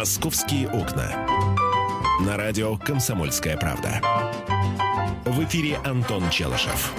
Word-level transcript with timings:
«Московские 0.00 0.66
окна». 0.66 1.12
На 2.24 2.38
радио 2.38 2.78
«Комсомольская 2.78 3.58
правда». 3.58 4.00
В 5.26 5.44
эфире 5.44 5.76
Антон 5.84 6.30
Челышев. 6.30 6.94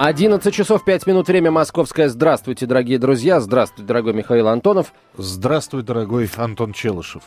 11 0.00 0.52
часов 0.52 0.84
5 0.84 1.06
минут, 1.06 1.28
время 1.28 1.52
московское. 1.52 2.08
Здравствуйте, 2.08 2.66
дорогие 2.66 2.98
друзья. 2.98 3.38
Здравствуйте, 3.38 3.86
дорогой 3.86 4.14
Михаил 4.14 4.48
Антонов. 4.48 4.92
Здравствуй, 5.16 5.84
дорогой 5.84 6.28
Антон 6.34 6.72
Челышев. 6.72 7.22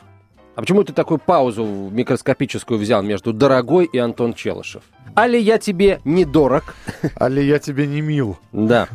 А 0.56 0.60
почему 0.60 0.84
ты 0.84 0.92
такую 0.92 1.20
паузу 1.20 1.64
микроскопическую 1.64 2.78
взял 2.78 3.02
между 3.02 3.32
«дорогой» 3.32 3.86
и 3.86 3.98
Антон 3.98 4.34
Челышев? 4.34 4.84
Али 5.16 5.39
я 5.39 5.57
тебе 5.57 6.02
недорог? 6.04 6.76
Али 7.16 7.46
я 7.46 7.60
тебе 7.60 7.88
не 7.88 8.02
мил? 8.02 8.38
Да. 8.52 8.89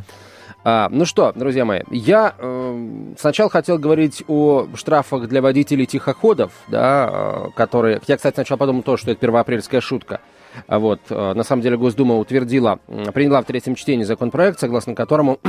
А, 0.63 0.89
ну 0.91 1.07
что, 1.07 1.33
друзья 1.33 1.65
мои, 1.65 1.81
я 1.91 2.35
э, 2.37 3.15
сначала 3.19 3.49
хотел 3.49 3.79
говорить 3.79 4.23
о 4.29 4.69
штрафах 4.75 5.27
для 5.27 5.41
водителей 5.41 5.87
тихоходов, 5.87 6.53
да, 6.69 7.09
э, 7.11 7.47
которые... 7.57 8.01
Я, 8.07 8.17
кстати, 8.17 8.35
сначала 8.35 8.59
подумал 8.59 8.83
то, 8.83 8.99
что 8.99 9.11
это 9.11 9.21
первоапрельская 9.21 9.81
шутка. 9.81 10.21
А 10.67 10.79
вот, 10.79 11.01
э, 11.09 11.33
на 11.33 11.45
самом 11.45 11.63
деле, 11.63 11.79
Госдума 11.79 12.17
утвердила, 12.17 12.79
приняла 13.15 13.41
в 13.41 13.47
третьем 13.47 13.75
чтении 13.75 14.05
законопроект, 14.05 14.61
согласно 14.61 14.95
которому 14.95 15.41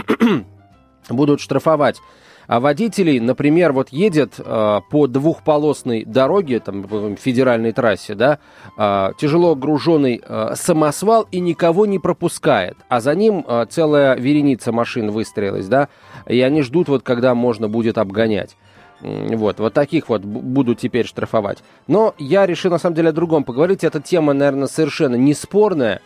будут 1.10 1.42
штрафовать 1.42 2.00
а 2.48 2.60
водителей, 2.60 3.20
например, 3.20 3.74
вот 3.74 3.90
едет 3.90 4.36
э, 4.38 4.80
по 4.90 5.08
двухполосной 5.08 6.04
дороге, 6.06 6.60
там, 6.60 7.16
федеральной 7.18 7.72
трассе, 7.72 8.16
да, 8.16 8.40
э, 8.78 9.12
тяжело 9.18 9.56
груженный 9.56 10.22
э, 10.24 10.54
самосвал 10.56 11.28
и 11.32 11.40
никого 11.40 11.86
не 11.86 12.00
пропускает, 12.00 12.78
а 12.90 13.02
за 13.02 13.16
ним 13.16 13.46
э, 13.48 13.66
целая 13.70 14.16
вереница 14.16 14.72
машин 14.72 15.12
выстроилась, 15.12 15.68
да, 15.68 15.90
и 16.28 16.42
они 16.42 16.62
ждут 16.62 16.88
вот, 16.88 17.04
когда 17.04 17.36
можно 17.36 17.68
будет 17.68 17.98
обгонять. 17.98 18.58
Вот, 19.02 19.60
вот 19.60 19.74
таких 19.74 20.10
вот 20.10 20.22
будут 20.22 20.80
теперь 20.80 21.08
штрафовать. 21.08 21.64
Но 21.88 22.14
я 22.20 22.46
решил, 22.46 22.70
на 22.70 22.78
самом 22.78 22.96
деле, 22.96 23.10
о 23.10 23.14
другом 23.14 23.44
поговорить. 23.44 23.84
Эта 23.84 24.00
тема, 24.00 24.34
наверное, 24.34 24.68
совершенно 24.68 25.16
не 25.16 25.34
спорная. 25.34 26.02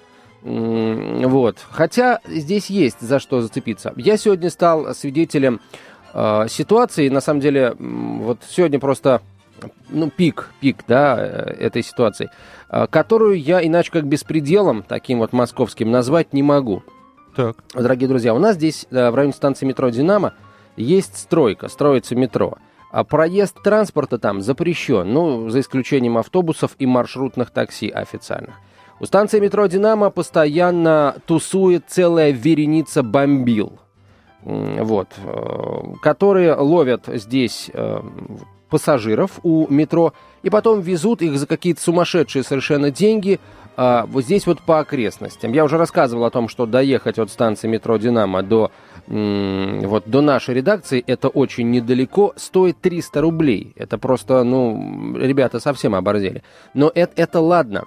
Вот. 0.45 1.57
Хотя 1.71 2.19
здесь 2.25 2.69
есть 2.69 3.01
за 3.01 3.19
что 3.19 3.41
зацепиться. 3.41 3.93
Я 3.97 4.15
сегодня 4.15 4.49
стал 4.49 4.93
свидетелем 4.93 5.59
э, 6.15 6.47
ситуации. 6.49 7.09
На 7.09 7.21
самом 7.21 7.41
деле, 7.41 7.75
вот 7.77 8.39
сегодня 8.49 8.79
просто 8.79 9.21
ну, 9.89 10.09
пик, 10.09 10.51
пик, 10.59 10.83
да, 10.87 11.17
э, 11.19 11.55
этой 11.59 11.83
ситуации, 11.83 12.29
э, 12.69 12.87
которую 12.87 13.39
я 13.39 13.65
иначе 13.65 13.91
как 13.91 14.05
беспределом, 14.05 14.83
таким 14.83 15.19
вот 15.19 15.33
московским, 15.33 15.91
назвать 15.91 16.33
не 16.33 16.41
могу. 16.41 16.83
Так. 17.35 17.57
Дорогие 17.73 18.07
друзья, 18.07 18.33
у 18.33 18.39
нас 18.39 18.55
здесь 18.55 18.87
в 18.89 19.15
районе 19.15 19.33
станции 19.33 19.65
метро 19.65 19.89
«Динамо» 19.89 20.33
есть 20.77 21.17
стройка, 21.17 21.67
строится 21.67 22.15
метро. 22.15 22.57
А 22.91 23.03
проезд 23.03 23.61
транспорта 23.61 24.17
там 24.17 24.41
запрещен, 24.41 25.11
ну, 25.11 25.49
за 25.49 25.59
исключением 25.59 26.17
автобусов 26.17 26.71
и 26.79 26.85
маршрутных 26.85 27.51
такси 27.51 27.89
официальных. 27.89 28.55
У 29.01 29.05
станции 29.05 29.41
метро 29.41 29.67
«Динамо» 29.67 30.11
постоянно 30.11 31.17
тусует 31.25 31.83
целая 31.89 32.31
вереница 32.31 33.03
бомбил– 33.03 33.79
вот, 34.45 35.07
э, 35.17 35.81
которые 36.03 36.53
ловят 36.53 37.05
здесь 37.07 37.71
э, 37.73 37.99
пассажиров 38.69 39.39
у 39.41 39.67
метро 39.73 40.13
и 40.43 40.51
потом 40.51 40.81
везут 40.81 41.23
их 41.23 41.37
за 41.39 41.47
какие-то 41.47 41.81
сумасшедшие 41.81 42.43
совершенно 42.43 42.91
деньги 42.91 43.39
а, 43.77 44.05
вот 44.05 44.23
здесь 44.23 44.47
вот 44.47 44.61
по 44.61 44.79
окрестностям. 44.79 45.51
Я 45.51 45.65
уже 45.65 45.77
рассказывал 45.77 46.25
о 46.25 46.29
том, 46.29 46.47
что 46.47 46.65
доехать 46.65 47.19
от 47.19 47.29
станции 47.29 47.67
метро 47.67 47.97
«Динамо» 47.97 48.41
до, 48.41 48.71
вот, 49.07 50.03
до 50.05 50.21
нашей 50.21 50.55
редакции 50.55 51.03
это 51.05 51.27
очень 51.27 51.71
недалеко, 51.71 52.33
стоит 52.37 52.79
300 52.79 53.19
рублей. 53.19 53.73
Это 53.75 53.97
просто, 53.97 54.45
ну, 54.45 55.17
ребята 55.17 55.59
совсем 55.59 55.93
оборзели. 55.93 56.41
Но 56.73 56.89
это, 56.95 57.21
это 57.21 57.41
ладно. 57.41 57.83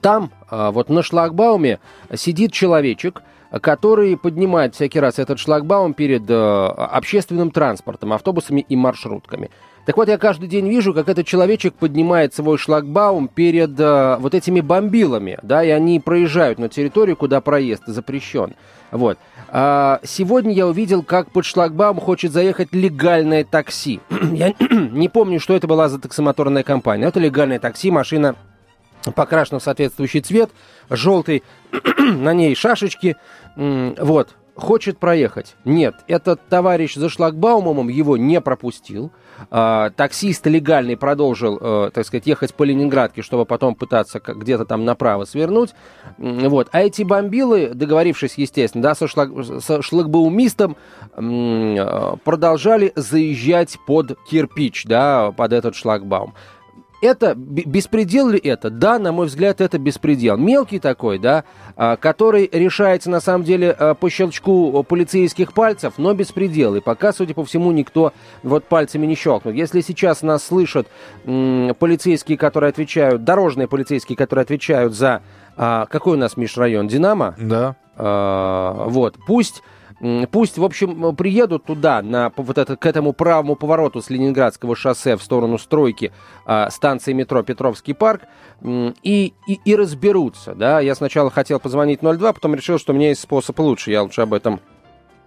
Там, 0.00 0.30
вот 0.48 0.88
на 0.90 1.02
шлагбауме, 1.02 1.80
сидит 2.14 2.52
человечек– 2.52 3.22
который 3.60 4.16
поднимает 4.16 4.74
всякий 4.74 5.00
раз 5.00 5.18
этот 5.18 5.38
шлагбаум 5.38 5.94
перед 5.94 6.28
э, 6.28 6.34
общественным 6.34 7.50
транспортом, 7.50 8.12
автобусами 8.12 8.64
и 8.68 8.76
маршрутками. 8.76 9.50
Так 9.86 9.98
вот, 9.98 10.08
я 10.08 10.16
каждый 10.16 10.48
день 10.48 10.68
вижу, 10.68 10.94
как 10.94 11.08
этот 11.08 11.26
человечек 11.26 11.74
поднимает 11.74 12.34
свой 12.34 12.56
шлагбаум 12.56 13.28
перед 13.28 13.78
э, 13.78 14.16
вот 14.18 14.34
этими 14.34 14.60
бомбилами, 14.60 15.38
да, 15.42 15.62
и 15.62 15.70
они 15.70 16.00
проезжают 16.00 16.58
на 16.58 16.68
территорию, 16.68 17.16
куда 17.16 17.40
проезд 17.40 17.82
запрещен. 17.86 18.54
Вот. 18.90 19.18
А 19.48 20.00
сегодня 20.02 20.52
я 20.52 20.66
увидел, 20.66 21.02
как 21.02 21.30
под 21.30 21.44
шлагбаум 21.44 22.00
хочет 22.00 22.32
заехать 22.32 22.72
легальное 22.72 23.44
такси. 23.44 24.00
я 24.32 24.54
не 24.70 25.08
помню, 25.08 25.38
что 25.38 25.54
это 25.54 25.66
была 25.66 25.88
за 25.88 25.98
таксомоторная 25.98 26.62
компания. 26.62 27.06
Это 27.06 27.20
легальное 27.20 27.58
такси, 27.58 27.90
машина 27.90 28.36
покрашена 29.14 29.58
в 29.58 29.62
соответствующий 29.62 30.20
цвет, 30.20 30.50
желтый, 30.90 31.42
на 31.98 32.32
ней 32.32 32.54
шашечки, 32.54 33.16
вот, 33.56 34.36
хочет 34.56 34.98
проехать. 34.98 35.56
Нет, 35.64 35.96
этот 36.06 36.46
товарищ 36.48 36.94
за 36.94 37.08
шлагбаумом 37.08 37.88
его 37.88 38.16
не 38.16 38.40
пропустил. 38.40 39.12
А, 39.50 39.90
таксист 39.90 40.46
легальный 40.46 40.96
продолжил, 40.96 41.58
а, 41.60 41.90
так 41.90 42.06
сказать, 42.06 42.26
ехать 42.26 42.54
по 42.54 42.62
Ленинградке, 42.62 43.22
чтобы 43.22 43.46
потом 43.46 43.74
пытаться 43.74 44.20
где-то 44.20 44.64
там 44.64 44.84
направо 44.84 45.24
свернуть. 45.24 45.74
Вот. 46.18 46.68
А 46.72 46.82
эти 46.82 47.02
бомбилы, 47.02 47.70
договорившись, 47.74 48.34
естественно, 48.36 48.82
да, 48.82 48.94
со, 48.94 49.08
шлаг, 49.08 49.30
со 49.60 49.82
шлагбаумистом, 49.82 50.76
а, 51.16 52.16
продолжали 52.24 52.92
заезжать 52.94 53.78
под 53.86 54.16
кирпич, 54.30 54.84
да, 54.84 55.32
под 55.32 55.52
этот 55.52 55.74
шлагбаум 55.74 56.34
это 57.04 57.34
беспредел 57.34 58.30
ли 58.30 58.38
это? 58.38 58.70
Да, 58.70 58.98
на 58.98 59.12
мой 59.12 59.26
взгляд, 59.26 59.60
это 59.60 59.78
беспредел. 59.78 60.36
Мелкий 60.36 60.78
такой, 60.78 61.18
да, 61.18 61.44
а, 61.76 61.96
который 61.96 62.48
решается 62.50 63.10
на 63.10 63.20
самом 63.20 63.44
деле 63.44 63.70
а, 63.70 63.94
по 63.94 64.08
щелчку 64.08 64.82
полицейских 64.84 65.52
пальцев, 65.52 65.94
но 65.98 66.14
беспредел. 66.14 66.74
И 66.76 66.80
пока, 66.80 67.12
судя 67.12 67.34
по 67.34 67.44
всему, 67.44 67.72
никто 67.72 68.12
вот 68.42 68.64
пальцами 68.64 69.06
не 69.06 69.14
щелкнул. 69.14 69.52
Если 69.52 69.82
сейчас 69.82 70.22
нас 70.22 70.44
слышат 70.44 70.88
полицейские, 71.24 72.38
которые 72.38 72.70
отвечают, 72.70 73.24
дорожные 73.24 73.68
полицейские, 73.68 74.16
которые 74.16 74.42
отвечают 74.42 74.94
за 74.94 75.22
а, 75.56 75.86
какой 75.86 76.14
у 76.14 76.18
нас 76.18 76.36
межрайон? 76.36 76.88
Динамо? 76.88 77.34
Да. 77.38 77.76
вот, 77.96 79.16
пусть 79.26 79.62
Пусть, 80.30 80.58
в 80.58 80.64
общем, 80.64 81.14
приедут 81.16 81.64
туда, 81.64 82.02
на, 82.02 82.32
вот 82.36 82.58
это, 82.58 82.76
к 82.76 82.86
этому 82.86 83.12
правому 83.12 83.56
повороту 83.56 84.02
с 84.02 84.10
Ленинградского 84.10 84.76
шоссе 84.76 85.16
в 85.16 85.22
сторону 85.22 85.58
стройки 85.58 86.12
э, 86.46 86.70
станции 86.70 87.12
метро 87.12 87.42
Петровский 87.42 87.94
парк 87.94 88.22
и, 88.62 89.34
и, 89.46 89.60
и 89.64 89.76
разберутся. 89.76 90.54
Да? 90.54 90.80
Я 90.80 90.94
сначала 90.94 91.30
хотел 91.30 91.60
позвонить 91.60 92.00
02, 92.00 92.32
потом 92.32 92.54
решил, 92.54 92.78
что 92.78 92.92
у 92.92 92.96
меня 92.96 93.08
есть 93.08 93.20
способ 93.20 93.58
лучше. 93.60 93.90
Я 93.90 94.02
лучше 94.02 94.22
об 94.22 94.34
этом 94.34 94.60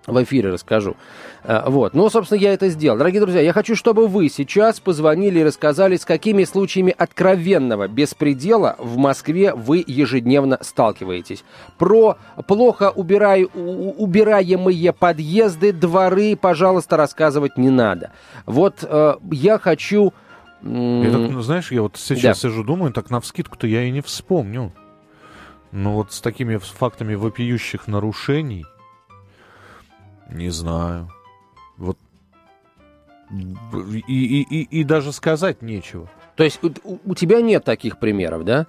в 0.07 0.23
эфире 0.23 0.49
расскажу. 0.49 0.95
А, 1.43 1.69
вот. 1.69 1.93
Ну, 1.93 2.09
собственно, 2.09 2.39
я 2.39 2.53
это 2.53 2.69
сделал. 2.69 2.97
Дорогие 2.97 3.21
друзья, 3.21 3.41
я 3.41 3.53
хочу, 3.53 3.75
чтобы 3.75 4.07
вы 4.07 4.29
сейчас 4.29 4.79
позвонили 4.79 5.39
и 5.39 5.43
рассказали, 5.43 5.97
с 5.97 6.05
какими 6.05 6.45
случаями 6.45 6.95
откровенного 6.97 7.87
беспредела 7.87 8.77
в 8.79 8.97
Москве 8.97 9.53
вы 9.53 9.83
ежедневно 9.85 10.57
сталкиваетесь. 10.61 11.43
Про 11.77 12.17
плохо 12.47 12.89
убирай, 12.89 13.43
убираемые 13.43 14.93
подъезды, 14.93 15.73
дворы, 15.73 16.37
пожалуйста, 16.37 16.97
рассказывать 16.97 17.57
не 17.57 17.69
надо. 17.69 18.11
Вот 18.45 18.77
э, 18.83 19.15
я 19.31 19.59
хочу... 19.59 20.13
Я 20.63 21.11
так, 21.11 21.31
ну, 21.31 21.41
знаешь, 21.41 21.71
я 21.71 21.81
вот 21.81 21.97
сейчас 21.97 22.41
да. 22.41 22.49
сижу, 22.49 22.63
думаю, 22.63 22.91
так 22.91 23.11
на 23.11 23.19
вскидку-то 23.19 23.67
я 23.67 23.83
и 23.83 23.91
не 23.91 24.01
вспомню. 24.01 24.71
Ну 25.71 25.93
вот 25.93 26.13
с 26.13 26.21
такими 26.21 26.57
фактами 26.57 27.13
вопиющих 27.13 27.87
нарушений... 27.87 28.65
Не 30.29 30.49
знаю. 30.49 31.11
Вот 31.77 31.97
и, 33.31 34.03
и, 34.07 34.41
и, 34.41 34.79
и 34.79 34.83
даже 34.83 35.11
сказать 35.11 35.61
нечего. 35.61 36.09
То 36.35 36.43
есть 36.43 36.59
у, 36.63 36.99
у 37.03 37.15
тебя 37.15 37.41
нет 37.41 37.63
таких 37.63 37.97
примеров, 37.97 38.45
да? 38.45 38.67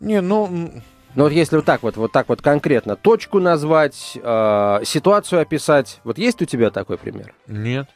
Не, 0.00 0.20
ну... 0.20 0.70
Ну 1.16 1.24
вот 1.24 1.32
если 1.32 1.56
вот 1.56 1.64
так 1.64 1.82
вот, 1.82 1.96
вот 1.96 2.12
так 2.12 2.28
вот 2.28 2.40
конкретно 2.40 2.94
точку 2.94 3.40
назвать, 3.40 4.16
э, 4.22 4.80
ситуацию 4.84 5.40
описать, 5.40 6.00
вот 6.04 6.18
есть 6.18 6.40
у 6.40 6.44
тебя 6.44 6.70
такой 6.70 6.98
пример? 6.98 7.34
Нет. 7.48 7.88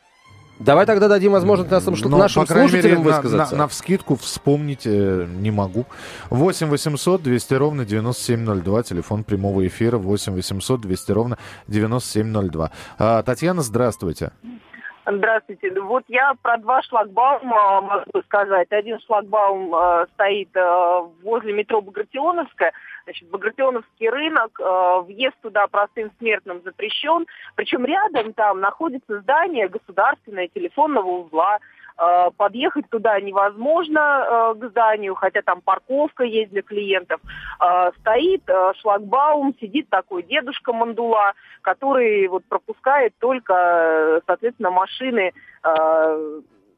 Давай 0.59 0.87
тогда 0.87 1.09
дадим 1.09 1.33
возможность 1.33 1.71
нашим, 1.71 1.95
Но, 2.11 2.19
нашим 2.19 2.47
слушателям 2.47 2.99
мере, 2.99 3.11
высказаться. 3.11 3.55
На, 3.55 3.59
на, 3.59 3.65
на 3.65 3.69
вскидку 3.69 4.17
вспомнить 4.17 4.87
э, 4.87 5.27
не 5.29 5.51
могу. 5.51 5.87
8 6.31 6.69
800 6.69 7.23
200 7.23 7.55
ровно 7.55 7.85
9702, 7.85 8.83
телефон 8.85 9.25
прямого 9.25 9.67
эфира 9.67 9.99
8 9.99 10.33
800 10.35 10.81
200 10.81 11.12
ровно 11.12 11.39
9702. 11.67 12.71
А, 12.99 13.23
Татьяна, 13.23 13.62
здравствуйте. 13.62 14.31
Здравствуйте. 15.06 15.71
Вот 15.81 16.05
я 16.09 16.33
про 16.41 16.56
два 16.59 16.83
шлагбаума 16.83 17.81
могу 17.83 18.23
сказать. 18.25 18.69
Один 18.71 18.99
шлагбаум 19.01 19.75
э, 19.75 20.06
стоит 20.15 20.49
э, 20.56 21.01
возле 21.23 21.53
метро 21.53 21.83
Багратионовская, 21.83 22.73
Значит, 23.05 23.29
Багратионовский 23.29 24.09
рынок, 24.09 24.59
э, 24.59 25.01
въезд 25.03 25.37
туда 25.43 25.67
простым 25.67 26.11
смертным 26.19 26.62
запрещен. 26.62 27.27
Причем 27.55 27.85
рядом 27.85 28.33
там 28.33 28.61
находится 28.61 29.21
здание 29.21 29.69
государственное 29.69 30.49
телефонного 30.49 31.25
узла. 31.25 31.59
Э, 31.99 32.31
подъехать 32.37 32.89
туда 32.89 33.21
невозможно 33.21 34.01
э, 34.01 34.55
к 34.59 34.71
зданию, 34.71 35.15
хотя 35.15 35.43
там 35.43 35.61
парковка 35.61 36.25
есть 36.25 36.51
для 36.51 36.62
клиентов. 36.62 37.21
Стоит 38.01 38.43
шлагбаум, 38.81 39.55
сидит 39.61 39.89
такой 39.89 40.23
дедушка 40.23 40.73
Мандула, 40.73 41.33
который 41.62 42.27
вот 42.29 42.45
пропускает 42.47 43.15
только, 43.19 44.23
соответственно, 44.27 44.71
машины 44.71 45.33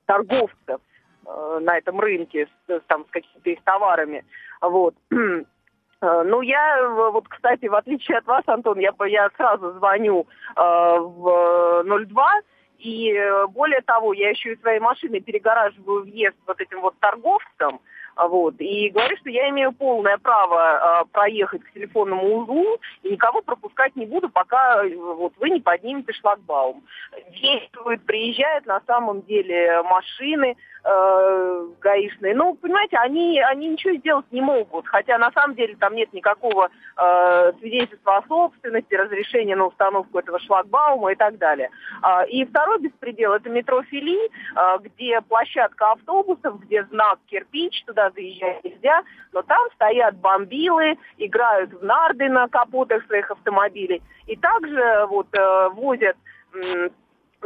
торговцев 0.06 0.80
на 1.24 1.78
этом 1.78 1.98
рынке 1.98 2.46
там, 2.86 3.04
с 3.06 3.10
какими-то 3.10 3.50
их 3.50 3.62
товарами. 3.64 4.24
Вот. 4.60 4.94
Ну, 6.02 6.42
я, 6.42 6.88
вот, 7.10 7.26
кстати, 7.28 7.66
в 7.66 7.74
отличие 7.74 8.18
от 8.18 8.26
вас, 8.26 8.42
Антон, 8.46 8.78
я, 8.78 8.92
я 9.06 9.30
сразу 9.36 9.72
звоню 9.72 10.26
э, 10.54 10.60
в 10.60 11.84
02 11.84 12.40
и 12.78 13.12
э, 13.12 13.46
более 13.48 13.80
того, 13.80 14.12
я 14.12 14.30
еще 14.30 14.52
и 14.52 14.60
своей 14.60 14.80
машиной 14.80 15.20
перегораживаю 15.20 16.02
въезд 16.02 16.36
вот 16.46 16.60
этим 16.60 16.80
вот 16.80 16.98
торговцам, 17.00 17.80
вот, 18.16 18.54
и 18.60 18.88
говорю, 18.90 19.16
что 19.18 19.30
я 19.30 19.50
имею 19.50 19.72
полное 19.72 20.18
право 20.18 21.02
э, 21.02 21.04
проехать 21.12 21.62
к 21.64 21.72
телефонному 21.72 22.38
узлу 22.38 22.78
и 23.02 23.12
никого 23.12 23.42
пропускать 23.42 23.94
не 23.96 24.06
буду, 24.06 24.28
пока 24.28 24.84
э, 24.84 24.94
вот 24.94 25.32
вы 25.38 25.50
не 25.50 25.60
поднимете 25.60 26.12
шлагбаум. 26.12 26.84
Действует, 27.30 28.04
приезжают 28.04 28.66
на 28.66 28.80
самом 28.86 29.22
деле 29.22 29.82
машины, 29.82 30.56
э, 30.86 31.66
гаишные. 31.80 32.34
Ну, 32.34 32.54
понимаете, 32.54 32.96
они, 32.98 33.40
они 33.40 33.68
ничего 33.68 33.94
сделать 33.96 34.26
не 34.30 34.40
могут, 34.40 34.86
хотя 34.86 35.18
на 35.18 35.30
самом 35.32 35.56
деле 35.56 35.76
там 35.76 35.94
нет 35.94 36.12
никакого 36.12 36.68
э, 36.96 37.52
свидетельства 37.58 38.18
о 38.18 38.26
собственности, 38.26 38.94
разрешения 38.94 39.56
на 39.56 39.66
установку 39.66 40.18
этого 40.18 40.38
шлагбаума 40.40 41.12
и 41.12 41.16
так 41.16 41.38
далее. 41.38 41.70
Э, 42.02 42.26
и 42.28 42.44
второй 42.44 42.80
беспредел– 42.80 43.32
это 43.34 43.50
метро 43.50 43.82
Фили, 43.82 44.26
э, 44.26 44.78
где 44.82 45.20
площадка 45.22 45.92
автобусов, 45.92 46.60
где 46.60 46.84
знак 46.84 47.18
кирпич, 47.26 47.84
туда 47.84 48.10
заезжать 48.10 48.62
нельзя, 48.64 49.02
но 49.32 49.42
там 49.42 49.60
стоят 49.74 50.16
бомбилы, 50.16 50.96
играют 51.18 51.72
в 51.72 51.84
нарды 51.84 52.28
на 52.28 52.48
капотах 52.48 53.04
своих 53.06 53.30
автомобилей. 53.30 54.02
И 54.26 54.36
также 54.36 55.06
вот 55.08 55.26
э, 55.32 55.68
возят 55.70 56.16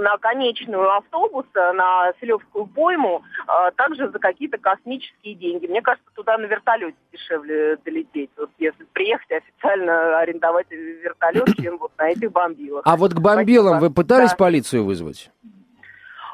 на 0.00 0.17
конечную 0.19 0.91
автобуса, 0.97 1.73
на 1.73 2.12
Селевскую 2.20 2.67
пойму, 2.67 3.23
а, 3.47 3.70
также 3.73 4.08
за 4.08 4.19
какие-то 4.19 4.58
космические 4.58 5.35
деньги. 5.35 5.67
Мне 5.67 5.82
кажется, 5.82 6.08
туда 6.14 6.38
на 6.38 6.47
вертолете 6.47 6.97
дешевле 7.12 7.76
долететь. 7.85 8.31
Вот 8.37 8.50
если 8.58 8.85
приехать 8.93 9.31
официально 9.31 10.19
арендовать 10.19 10.70
вертолет, 10.70 11.49
чем 11.61 11.79
вот 11.79 11.93
на 11.99 12.11
этих 12.11 12.32
бомбилах. 12.32 12.82
А 12.85 12.97
вот 12.97 13.14
к 13.14 13.20
бомбилам 13.20 13.79
Спасибо. 13.79 13.88
вы 13.88 13.94
пытались 13.94 14.31
да. 14.31 14.37
полицию 14.37 14.85
вызвать? 14.85 15.31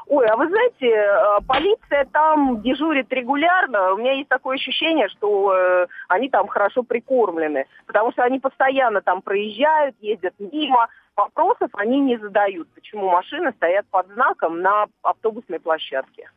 Ой, 0.09 0.25
а 0.27 0.37
вы 0.37 0.47
знаете, 0.47 0.87
э, 0.87 1.39
полиция 1.45 2.05
там 2.13 2.61
дежурит 2.61 3.11
регулярно. 3.11 3.93
У 3.93 3.97
меня 3.97 4.13
есть 4.13 4.29
такое 4.29 4.55
ощущение, 4.55 5.09
что 5.09 5.53
э, 5.53 5.87
они 6.07 6.29
там 6.29 6.47
хорошо 6.47 6.83
прикормлены, 6.83 7.65
потому 7.85 8.13
что 8.13 8.23
они 8.23 8.39
постоянно 8.39 9.01
там 9.01 9.21
проезжают, 9.21 9.97
ездят 9.99 10.33
мимо. 10.39 10.87
Вопросов 11.17 11.71
они 11.73 11.99
не 11.99 12.17
задают, 12.19 12.67
почему 12.75 13.09
машины 13.09 13.51
стоят 13.57 13.87
под 13.89 14.05
знаком 14.13 14.61
на 14.61 14.85
автобусной 15.01 15.59
площадке. 15.59 16.29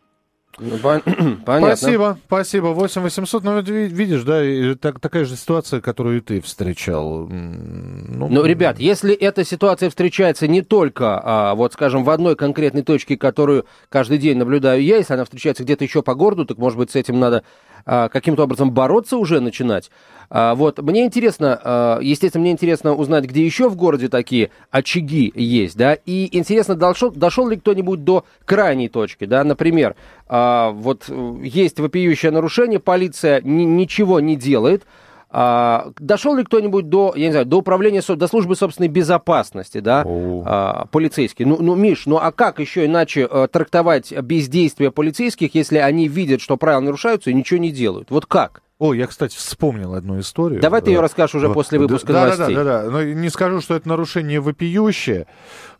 Ну, 0.58 0.78
понятно. 1.46 1.76
Спасибо, 1.76 2.18
спасибо. 2.26 2.66
8 2.68 3.02
800, 3.02 3.44
ну, 3.44 3.60
видишь, 3.60 4.22
да, 4.22 4.74
так, 4.80 4.98
такая 4.98 5.24
же 5.24 5.36
ситуация, 5.36 5.80
которую 5.80 6.22
ты 6.22 6.40
встречал. 6.40 7.26
Ну, 7.28 8.28
ну, 8.28 8.44
ребят, 8.44 8.78
если 8.78 9.14
эта 9.14 9.44
ситуация 9.44 9.90
встречается 9.90 10.48
не 10.48 10.62
только, 10.62 11.20
а, 11.22 11.54
вот, 11.54 11.74
скажем, 11.74 12.02
в 12.02 12.10
одной 12.10 12.34
конкретной 12.34 12.82
точке, 12.82 13.16
которую 13.16 13.66
каждый 13.90 14.18
день 14.18 14.38
наблюдаю 14.38 14.82
я, 14.82 14.96
если 14.96 15.14
она 15.14 15.24
встречается 15.24 15.62
где-то 15.62 15.84
еще 15.84 16.02
по 16.02 16.14
городу, 16.14 16.46
так, 16.46 16.58
может 16.58 16.78
быть, 16.78 16.90
с 16.90 16.96
этим 16.96 17.20
надо 17.20 17.44
каким-то 17.84 18.44
образом 18.44 18.70
бороться 18.70 19.16
уже 19.16 19.40
начинать. 19.40 19.90
А, 20.32 20.54
вот, 20.54 20.80
мне 20.80 21.04
интересно, 21.04 21.60
а, 21.62 21.98
естественно, 22.00 22.42
мне 22.42 22.52
интересно 22.52 22.94
узнать, 22.94 23.24
где 23.24 23.44
еще 23.44 23.68
в 23.68 23.74
городе 23.74 24.08
такие 24.08 24.50
очаги 24.70 25.32
есть, 25.34 25.76
да, 25.76 25.94
и 25.94 26.28
интересно, 26.36 26.76
дошел, 26.76 27.10
дошел 27.10 27.48
ли 27.48 27.56
кто-нибудь 27.56 28.04
до 28.04 28.24
крайней 28.44 28.88
точки, 28.88 29.24
да, 29.24 29.42
например, 29.42 29.96
вот 30.28 31.10
есть 31.42 31.80
вопиющее 31.80 32.30
нарушение, 32.30 32.78
полиция 32.78 33.40
ничего 33.40 34.20
не 34.20 34.36
делает, 34.36 34.84
а, 35.32 35.92
дошел 35.98 36.34
ли 36.34 36.44
кто-нибудь 36.44 36.88
до, 36.88 37.12
я 37.14 37.26
не 37.26 37.32
знаю, 37.32 37.46
до 37.46 37.58
управления, 37.58 38.02
до 38.02 38.26
службы 38.26 38.56
собственной 38.56 38.88
безопасности, 38.88 39.78
да, 39.78 40.04
а, 40.04 40.86
полицейский? 40.90 41.44
Ну, 41.44 41.58
ну, 41.60 41.76
Миш, 41.76 42.06
ну 42.06 42.16
а 42.16 42.32
как 42.32 42.58
еще 42.58 42.86
иначе 42.86 43.28
а, 43.30 43.46
трактовать 43.46 44.12
бездействие 44.12 44.90
полицейских, 44.90 45.54
если 45.54 45.78
они 45.78 46.08
видят, 46.08 46.40
что 46.40 46.56
правила 46.56 46.80
нарушаются 46.80 47.30
и 47.30 47.34
ничего 47.34 47.60
не 47.60 47.70
делают? 47.70 48.10
Вот 48.10 48.26
как? 48.26 48.62
О, 48.80 48.94
я, 48.94 49.06
кстати, 49.06 49.36
вспомнил 49.36 49.94
одну 49.94 50.18
историю. 50.18 50.60
Давай 50.60 50.80
ты 50.80 50.90
ее 50.90 51.00
расскажешь 51.00 51.34
уже 51.34 51.50
после 51.50 51.78
выпуска 51.78 52.14
да, 52.14 52.22
новостей. 52.22 52.54
Да, 52.56 52.64
да, 52.64 52.82
да, 52.82 52.84
да. 52.84 52.90
Но 52.90 53.02
не 53.04 53.28
скажу, 53.28 53.60
что 53.60 53.74
это 53.74 53.86
нарушение 53.86 54.40
вопиющее, 54.40 55.26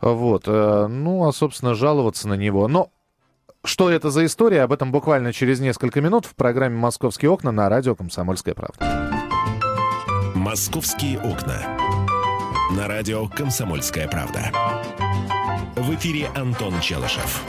вот, 0.03 0.45
э, 0.47 0.87
ну, 0.87 1.27
а, 1.27 1.33
собственно, 1.33 1.75
жаловаться 1.75 2.29
на 2.29 2.35
него. 2.35 2.69
Но 2.69 2.91
что 3.65 3.91
это 3.91 4.11
за 4.11 4.27
история, 4.27 4.63
об 4.63 4.73
этом 4.73 4.93
буквально 4.93 5.33
через 5.33 5.61
несколько 5.61 6.03
минут 6.03 6.27
в 6.27 6.35
программе 6.35 6.77
«Московские 6.77 7.31
окна» 7.31 7.53
на 7.53 7.71
радио 7.71 7.95
«Комсомольская 7.95 8.55
правда». 8.55 9.20
«Московские 10.41 11.19
окна». 11.21 11.77
На 12.75 12.89
радио 12.89 13.29
«Комсомольская 13.29 14.09
правда». 14.09 14.51
В 15.77 15.95
эфире 15.97 16.29
Антон 16.35 16.81
Челышев. 16.81 17.45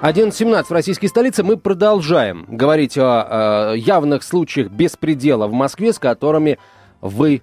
11.17 0.00 0.66
в 0.66 0.70
российской 0.70 1.08
столице. 1.08 1.42
Мы 1.42 1.56
продолжаем 1.56 2.46
говорить 2.46 2.96
о, 2.96 3.72
о 3.72 3.74
явных 3.74 4.22
случаях 4.22 4.70
беспредела 4.70 5.48
в 5.48 5.52
Москве, 5.52 5.92
с 5.92 5.98
которыми 5.98 6.60
вы 7.00 7.42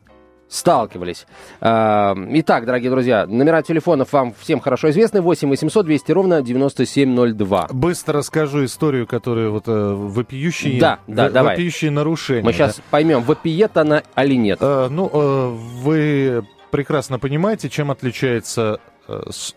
сталкивались. 0.51 1.25
А, 1.61 2.13
итак, 2.33 2.65
дорогие 2.65 2.91
друзья, 2.91 3.25
номера 3.25 3.61
телефонов 3.61 4.11
вам 4.11 4.35
всем 4.37 4.59
хорошо 4.59 4.89
известны. 4.89 5.21
8 5.21 5.49
800 5.49 5.85
200 5.85 6.11
ровно 6.11 6.41
9702. 6.41 7.69
Быстро 7.71 8.19
расскажу 8.19 8.65
историю, 8.65 9.07
которая 9.07 9.49
вот 9.49 9.63
э, 9.67 9.71
вопиющие, 9.71 10.79
да, 10.79 10.99
да, 11.07 11.29
в, 11.29 11.31
давай. 11.31 11.55
вопиющие 11.55 11.89
нарушения. 11.89 12.43
Мы 12.43 12.51
сейчас 12.51 12.81
поймем, 12.91 13.21
вопиет 13.21 13.77
она 13.77 14.03
или 14.17 14.35
нет. 14.35 14.59
А, 14.61 14.89
ну, 14.89 15.09
а, 15.11 15.49
вы 15.49 16.45
прекрасно 16.69 17.17
понимаете, 17.17 17.69
чем 17.69 17.89
отличается 17.89 18.79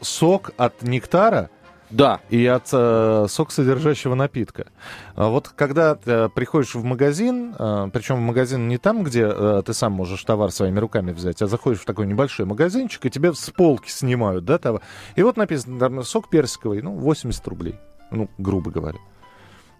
сок 0.00 0.50
от 0.56 0.82
нектара 0.82 1.50
да. 1.90 2.20
и 2.31 2.44
от 2.46 2.69
э, 2.72 3.26
соксодержащего 3.28 4.14
напитка. 4.14 4.66
А 5.14 5.28
вот 5.28 5.49
когда 5.49 5.94
ты 5.94 6.28
приходишь 6.28 6.75
в 6.75 6.85
магазин, 6.85 7.54
э, 7.59 7.90
причем 7.92 8.16
в 8.16 8.20
магазин 8.20 8.68
не 8.68 8.78
там, 8.78 9.04
где 9.04 9.26
э, 9.26 9.62
ты 9.64 9.73
сам 9.75 9.92
можешь 9.92 10.23
товар 10.25 10.50
своими 10.50 10.78
руками 10.78 11.12
взять, 11.12 11.40
а 11.42 11.47
заходишь 11.47 11.80
в 11.80 11.85
такой 11.85 12.06
небольшой 12.06 12.47
магазинчик, 12.47 13.06
и 13.06 13.11
тебе 13.11 13.32
с 13.32 13.50
полки 13.50 13.90
снимают, 13.90 14.44
да, 14.44 14.59
товар. 14.59 14.82
И 15.16 15.23
вот 15.23 15.37
написано, 15.37 15.78
там, 15.78 16.02
сок 16.02 16.28
персиковый, 16.28 16.82
ну, 16.82 16.97
80 16.97 17.47
рублей, 17.49 17.76
ну, 18.11 18.28
грубо 18.38 18.70
говоря. 18.70 18.99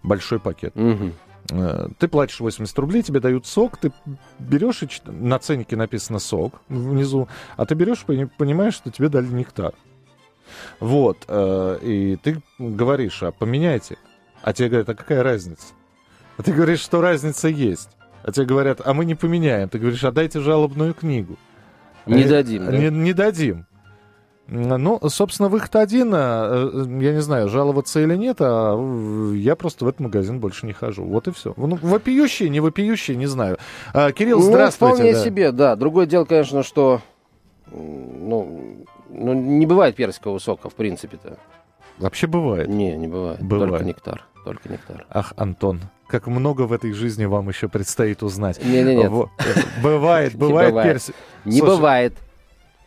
Большой 0.03 0.39
пакет. 0.39 0.75
Угу. 0.75 1.11
Ты 1.99 2.07
платишь 2.07 2.39
80 2.39 2.77
рублей, 2.79 3.03
тебе 3.03 3.19
дают 3.19 3.45
сок, 3.45 3.77
ты 3.77 3.91
берешь, 4.39 4.81
и 4.81 4.89
на 5.05 5.37
ценнике 5.37 5.75
написано 5.75 6.19
сок 6.19 6.61
внизу, 6.69 7.27
а 7.55 7.65
ты 7.65 7.75
берешь 7.75 8.03
и 8.07 8.25
понимаешь, 8.25 8.73
что 8.73 8.89
тебе 8.89 9.09
дали 9.09 9.27
нектар. 9.27 9.73
Вот. 10.79 11.17
Э, 11.27 11.77
и 11.81 12.17
ты 12.17 12.41
говоришь, 12.59 13.23
а 13.23 13.31
поменяйте. 13.31 13.97
А 14.41 14.53
тебе 14.53 14.69
говорят, 14.69 14.89
а 14.89 14.95
какая 14.95 15.23
разница? 15.23 15.73
А 16.37 16.43
ты 16.43 16.53
говоришь, 16.53 16.79
что 16.79 17.01
разница 17.01 17.47
есть. 17.47 17.89
А 18.23 18.31
тебе 18.31 18.45
говорят, 18.45 18.81
а 18.83 18.93
мы 18.93 19.05
не 19.05 19.15
поменяем. 19.15 19.69
Ты 19.69 19.79
говоришь, 19.79 20.03
а 20.03 20.11
дайте 20.11 20.39
жалобную 20.39 20.93
книгу. 20.93 21.37
Не 22.05 22.23
а, 22.23 22.27
дадим, 22.27 22.65
да? 22.65 22.77
Не, 22.77 22.89
не 22.89 23.13
дадим. 23.13 23.65
Ну, 24.47 24.99
собственно, 25.09 25.49
выход 25.49 25.75
один, 25.75 26.13
э, 26.13 26.85
я 27.01 27.13
не 27.13 27.21
знаю, 27.21 27.49
жаловаться 27.49 27.99
или 27.99 28.15
нет, 28.15 28.37
а 28.39 28.75
я 29.33 29.55
просто 29.55 29.85
в 29.85 29.87
этот 29.87 30.01
магазин 30.01 30.39
больше 30.39 30.67
не 30.67 30.73
хожу. 30.73 31.03
Вот 31.03 31.27
и 31.27 31.31
все. 31.31 31.53
Ну, 31.57 31.79
вопиющие, 31.81 32.49
не 32.49 32.59
вопиющие, 32.59 33.17
не 33.17 33.25
знаю. 33.25 33.57
А, 33.91 34.11
Кирилл, 34.11 34.39
ну, 34.39 34.45
здравствуйте. 34.45 34.95
Вполне 34.95 35.13
да. 35.13 35.23
себе, 35.23 35.51
да. 35.51 35.75
Другое 35.75 36.05
дело, 36.05 36.25
конечно, 36.25 36.61
что 36.61 37.01
ну, 37.71 38.85
ну, 39.17 39.33
не 39.33 39.65
бывает 39.65 39.95
персикового 39.95 40.39
сока, 40.39 40.69
в 40.69 40.75
принципе-то. 40.75 41.37
Вообще 41.97 42.27
бывает? 42.27 42.67
Не, 42.67 42.95
не 42.97 43.07
бывает. 43.07 43.41
бывает. 43.41 43.71
Только 43.71 43.85
нектар. 43.85 44.25
Только 44.43 44.69
нектар. 44.69 45.05
Ах, 45.09 45.33
Антон, 45.37 45.81
как 46.07 46.27
много 46.27 46.63
в 46.63 46.73
этой 46.73 46.91
жизни 46.91 47.25
вам 47.25 47.49
еще 47.49 47.67
предстоит 47.69 48.21
узнать. 48.21 48.59
Не, 48.63 48.83
не, 48.83 48.95
нет. 48.95 49.11
Бывает, 49.81 50.35
бывает 50.35 50.73
персик. 50.83 51.15
Не 51.45 51.61
бывает. 51.61 52.13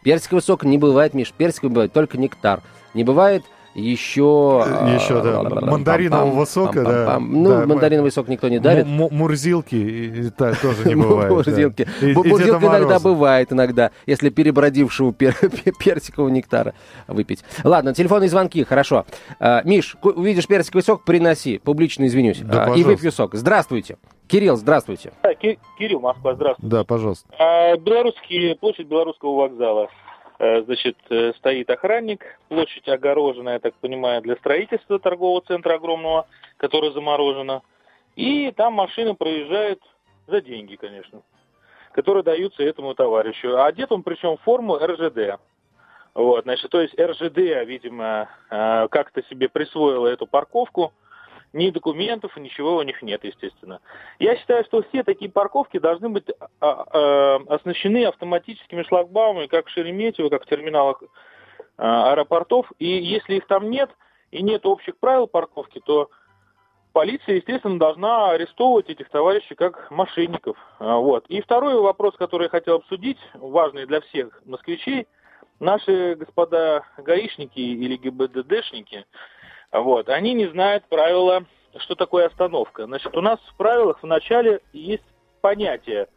Персиковый 0.04 0.42
сок 0.42 0.64
не 0.64 0.78
бывает, 0.78 1.14
Миш. 1.14 1.32
Персиковый 1.32 1.70
бывает 1.70 1.92
только 1.92 2.16
нектар. 2.18 2.62
Не 2.94 3.02
бывает 3.04 3.44
еще... 3.74 4.64
Еще, 4.94 5.22
да, 5.22 5.42
мандаринового 5.42 6.44
сока, 6.44 6.82
да. 6.82 7.18
Ну, 7.20 7.66
мандариновый 7.66 8.10
сок 8.10 8.28
никто 8.28 8.48
не 8.48 8.58
дарит. 8.58 8.86
Мурзилки 8.86 10.32
тоже 10.36 10.84
не 10.86 10.94
бывает. 10.94 11.30
Мурзилки. 11.30 11.86
Мурзилки 12.02 12.64
иногда 12.64 12.98
бывает, 12.98 13.52
иногда, 13.52 13.90
если 14.06 14.30
перебродившего 14.30 15.12
персикового 15.12 16.28
нектара 16.28 16.74
выпить. 17.06 17.44
Ладно, 17.64 17.94
телефонные 17.94 18.28
звонки, 18.28 18.64
хорошо. 18.64 19.06
А, 19.40 19.62
Миш, 19.64 19.96
увидишь 20.02 20.46
персиковый 20.46 20.82
сок, 20.82 21.04
приноси. 21.04 21.58
Публично 21.58 22.06
извинюсь. 22.06 22.42
А, 22.50 22.74
и 22.74 22.82
выпью 22.82 23.12
сок. 23.12 23.34
Здравствуйте. 23.34 23.98
Кирилл, 24.26 24.56
здравствуйте. 24.56 25.12
Кирилл, 25.78 26.00
Москва, 26.00 26.34
здравствуйте. 26.34 26.70
Да, 26.70 26.84
пожалуйста. 26.84 27.28
А, 27.38 27.76
белорусский, 27.76 28.54
площадь 28.56 28.86
Белорусского 28.86 29.36
вокзала. 29.36 29.88
Э, 30.38 30.62
значит, 30.62 30.96
э, 31.10 31.32
стоит 31.38 31.68
охранник, 31.68 32.24
площадь 32.48 32.88
огорожена, 32.88 33.50
я 33.50 33.58
так 33.58 33.74
понимаю, 33.74 34.22
для 34.22 34.36
строительства 34.36 34.98
торгового 35.00 35.42
центра 35.42 35.74
огромного, 35.74 36.28
которое 36.58 36.92
заморожено. 36.92 37.62
И 38.14 38.52
там 38.52 38.74
машины 38.74 39.14
проезжают 39.14 39.80
за 40.28 40.40
деньги, 40.40 40.76
конечно, 40.76 41.22
которые 41.92 42.22
даются 42.22 42.62
этому 42.62 42.94
товарищу. 42.94 43.56
А 43.56 43.66
одет 43.66 43.90
он 43.90 44.02
причем 44.02 44.36
в 44.36 44.42
форму 44.42 44.76
РЖД. 44.78 45.40
Вот, 46.14 46.44
значит, 46.44 46.70
то 46.70 46.80
есть 46.80 46.98
РЖД, 46.98 47.66
видимо, 47.66 48.28
э, 48.50 48.88
как-то 48.90 49.22
себе 49.24 49.48
присвоила 49.48 50.06
эту 50.06 50.26
парковку– 50.26 50.92
ни 51.52 51.70
документов, 51.70 52.36
ничего 52.36 52.76
у 52.76 52.82
них 52.82 53.02
нет, 53.02 53.24
естественно. 53.24 53.80
Я 54.18 54.36
считаю, 54.36 54.64
что 54.64 54.82
все 54.82 55.02
такие 55.02 55.30
парковки 55.30 55.78
должны 55.78 56.08
быть 56.08 56.26
а, 56.60 56.84
а, 56.90 57.36
оснащены 57.48 58.04
автоматическими 58.04 58.82
шлагбаумами, 58.82 59.46
как 59.46 59.66
в 59.66 59.70
Шереметьево, 59.70 60.28
как 60.28 60.44
в 60.44 60.48
терминалах 60.48 61.02
а, 61.76 62.12
аэропортов. 62.12 62.70
И 62.78 62.86
если 62.86 63.36
их 63.36 63.46
там 63.46 63.70
нет, 63.70 63.90
и 64.30 64.42
нет 64.42 64.66
общих 64.66 64.98
правил 64.98 65.26
парковки, 65.26 65.80
то 65.84 66.10
полиция, 66.92 67.36
естественно, 67.36 67.78
должна 67.78 68.30
арестовывать 68.30 68.90
этих 68.90 69.08
товарищей 69.08 69.54
как 69.54 69.90
мошенников. 69.90 70.56
Вот. 70.78 71.24
И 71.28 71.40
второй 71.40 71.80
вопрос, 71.80 72.14
который 72.16 72.44
я 72.44 72.50
хотел 72.50 72.76
обсудить, 72.76 73.18
важный 73.34 73.86
для 73.86 74.00
всех 74.02 74.42
москвичей, 74.44 75.06
наши 75.60 76.14
господа 76.14 76.84
гаишники 76.98 77.58
или 77.58 77.96
ГИБДДшники– 77.96 79.06
вот, 79.72 80.08
они 80.08 80.34
не 80.34 80.46
знают 80.46 80.84
правила, 80.88 81.44
что 81.78 81.94
такое 81.94 82.26
остановка. 82.26 82.86
Значит, 82.86 83.16
у 83.16 83.20
нас 83.20 83.38
в 83.40 83.56
правилах 83.56 84.02
в 84.02 84.06
начале 84.06 84.60
есть 84.72 85.04
понятие, 85.40 86.08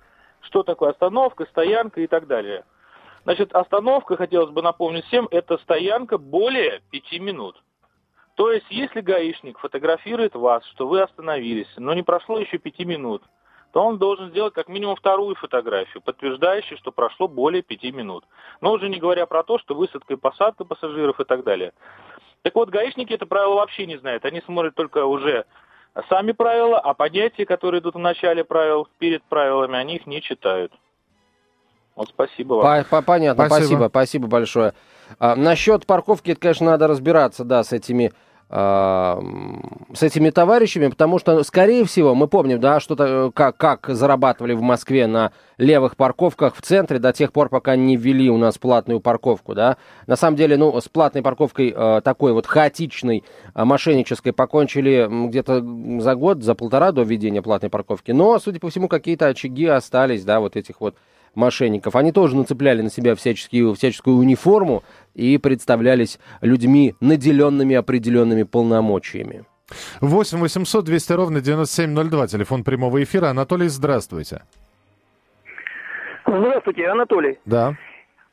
что 0.41 0.63
такое 0.63 0.91
остановка, 0.91 1.45
стоянка 1.45 2.01
и 2.01 2.07
так 2.07 2.27
далее. 2.27 2.63
Значит, 3.23 3.53
остановка, 3.53 4.15
хотелось 4.15 4.49
бы 4.51 4.61
напомнить 4.61 5.05
всем, 5.05 5.27
это 5.29 5.57
стоянка 5.59 6.17
более 6.17 6.81
пяти 6.89 7.19
минут. 7.19 7.61
То 8.35 8.51
есть, 8.51 8.65
если 8.69 9.01
гаишник 9.01 9.59
фотографирует 9.59 10.33
вас, 10.33 10.65
что 10.67 10.87
вы 10.87 11.01
остановились, 11.01 11.71
но 11.77 11.93
не 11.93 12.01
прошло 12.01 12.39
еще 12.39 12.57
пяти 12.57 12.85
минут, 12.85 13.21
то 13.71 13.83
он 13.83 13.97
должен 13.97 14.29
сделать 14.29 14.53
как 14.53 14.67
минимум 14.67 14.95
вторую 14.95 15.35
фотографию, 15.35 16.01
подтверждающую, 16.01 16.77
что 16.77 16.91
прошло 16.91 17.27
более 17.27 17.61
пяти 17.61 17.91
минут. 17.91 18.25
Но 18.59 18.71
уже 18.71 18.89
не 18.89 18.99
говоря 18.99 19.25
про 19.25 19.43
то, 19.43 19.59
что 19.59 19.75
высадка 19.75 20.13
и 20.13 20.17
посадка 20.17 20.65
пассажиров 20.65 21.19
и 21.19 21.23
так 21.23 21.43
далее. 21.43 21.73
Так 22.43 22.55
вот, 22.55 22.69
гаишники 22.69 23.13
это 23.13 23.25
правило 23.25 23.55
вообще 23.55 23.85
не 23.85 23.97
знают. 23.97 24.25
Они 24.25 24.41
смотрят 24.41 24.75
только 24.75 25.05
уже 25.05 25.45
сами 26.09 26.31
правила, 26.31 26.79
а 26.79 26.93
понятия, 26.93 27.45
которые 27.45 27.81
идут 27.81 27.95
в 27.95 27.99
начале 27.99 28.43
правил, 28.43 28.87
перед 28.97 29.23
правилами, 29.23 29.77
они 29.77 29.97
их 29.97 30.07
не 30.07 30.21
читают. 30.21 30.71
Вот 31.95 32.09
спасибо 32.09 32.55
вам. 32.55 32.85
Понятно, 33.05 33.45
спасибо, 33.45 33.65
спасибо, 33.65 33.87
спасибо 33.89 34.27
большое. 34.27 34.73
А, 35.19 35.35
насчет 35.35 35.85
парковки, 35.85 36.31
это, 36.31 36.39
конечно, 36.39 36.65
надо 36.67 36.87
разбираться, 36.87 37.43
да, 37.43 37.63
с 37.63 37.73
этими 37.73 38.13
с 38.53 40.03
этими 40.03 40.29
товарищами, 40.29 40.87
потому 40.87 41.19
что, 41.19 41.41
скорее 41.43 41.85
всего, 41.85 42.13
мы 42.15 42.27
помним, 42.27 42.59
да, 42.59 42.81
что 42.81 43.31
как, 43.33 43.55
как 43.55 43.87
зарабатывали 43.87 44.51
в 44.51 44.61
Москве 44.61 45.07
на 45.07 45.31
левых 45.57 45.95
парковках 45.95 46.55
в 46.57 46.61
центре 46.61 46.99
до 46.99 47.13
тех 47.13 47.31
пор, 47.31 47.47
пока 47.47 47.77
не 47.77 47.95
ввели 47.95 48.29
у 48.29 48.37
нас 48.37 48.57
платную 48.57 48.99
парковку, 48.99 49.53
да. 49.53 49.77
На 50.05 50.17
самом 50.17 50.35
деле, 50.35 50.57
ну, 50.57 50.81
с 50.81 50.89
платной 50.89 51.23
парковкой 51.23 51.73
э, 51.73 52.01
такой 52.03 52.33
вот 52.33 52.45
хаотичной, 52.45 53.23
э, 53.55 53.63
мошеннической 53.63 54.33
покончили 54.33 55.07
где-то 55.29 55.63
за 56.01 56.15
год, 56.15 56.43
за 56.43 56.53
полтора 56.53 56.91
до 56.91 57.03
введения 57.03 57.41
платной 57.41 57.69
парковки. 57.69 58.11
Но, 58.11 58.37
судя 58.39 58.59
по 58.59 58.69
всему, 58.69 58.89
какие-то 58.89 59.27
очаги 59.27 59.67
остались, 59.67 60.25
да, 60.25 60.41
вот 60.41 60.57
этих 60.57 60.81
вот 60.81 60.95
мошенников. 61.35 61.95
Они 61.95 62.11
тоже 62.11 62.35
нацепляли 62.35 62.81
на 62.81 62.89
себя 62.89 63.15
всяческие, 63.15 63.73
всяческую 63.73 64.17
униформу 64.17 64.83
и 65.13 65.37
представлялись 65.37 66.19
людьми, 66.41 66.95
наделенными 66.99 67.75
определенными 67.75 68.43
полномочиями. 68.43 69.45
8 70.01 70.39
800 70.39 70.85
200 70.85 71.13
ровно 71.13 71.41
9702, 71.41 72.27
телефон 72.27 72.63
прямого 72.63 73.01
эфира. 73.03 73.27
Анатолий, 73.27 73.67
здравствуйте. 73.67 74.41
Здравствуйте, 76.25 76.87
Анатолий. 76.87 77.39
Да. 77.45 77.75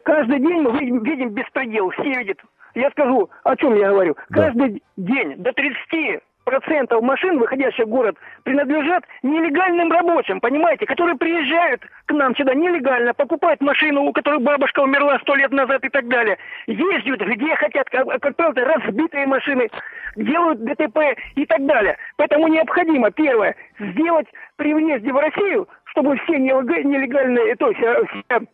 Каждый 0.04 0.38
день 0.38 0.62
мы 0.62 0.78
видим, 0.78 1.02
видим 1.02 1.30
беспредел, 1.30 1.90
все 1.90 2.02
видят. 2.02 2.38
Я 2.74 2.90
скажу, 2.90 3.28
о 3.44 3.56
чем 3.56 3.74
я 3.76 3.90
говорю. 3.90 4.16
Да. 4.30 4.46
Каждый 4.46 4.82
день 4.96 5.36
до 5.36 5.52
30 5.52 6.22
процентов 6.48 7.02
машин, 7.02 7.38
выходящих 7.38 7.84
в 7.84 7.90
город, 7.90 8.16
принадлежат 8.42 9.04
нелегальным 9.22 9.92
рабочим, 9.92 10.40
понимаете, 10.40 10.86
которые 10.86 11.16
приезжают 11.16 11.82
к 12.06 12.12
нам 12.12 12.34
сюда 12.36 12.54
нелегально, 12.54 13.12
покупают 13.12 13.60
машину, 13.60 14.04
у 14.04 14.12
которой 14.12 14.40
бабушка 14.40 14.80
умерла 14.80 15.18
сто 15.18 15.34
лет 15.34 15.52
назад 15.52 15.84
и 15.84 15.90
так 15.90 16.08
далее, 16.08 16.38
ездят 16.66 17.20
где 17.20 17.54
хотят, 17.56 17.90
как, 17.90 18.06
как 18.20 18.36
правило, 18.36 18.74
разбитые 18.74 19.26
машины, 19.26 19.68
делают 20.16 20.64
ДТП 20.64 20.98
и 21.34 21.44
так 21.44 21.64
далее. 21.66 21.96
Поэтому 22.16 22.48
необходимо, 22.48 23.10
первое, 23.10 23.54
сделать 23.78 24.26
при 24.56 24.72
въезде 24.72 25.12
в 25.12 25.18
Россию, 25.18 25.68
чтобы 25.84 26.16
все 26.16 26.38
нелегальные, 26.38 27.56
то 27.56 27.68
есть 27.68 27.80
э, 27.82 28.04
все 28.06 28.46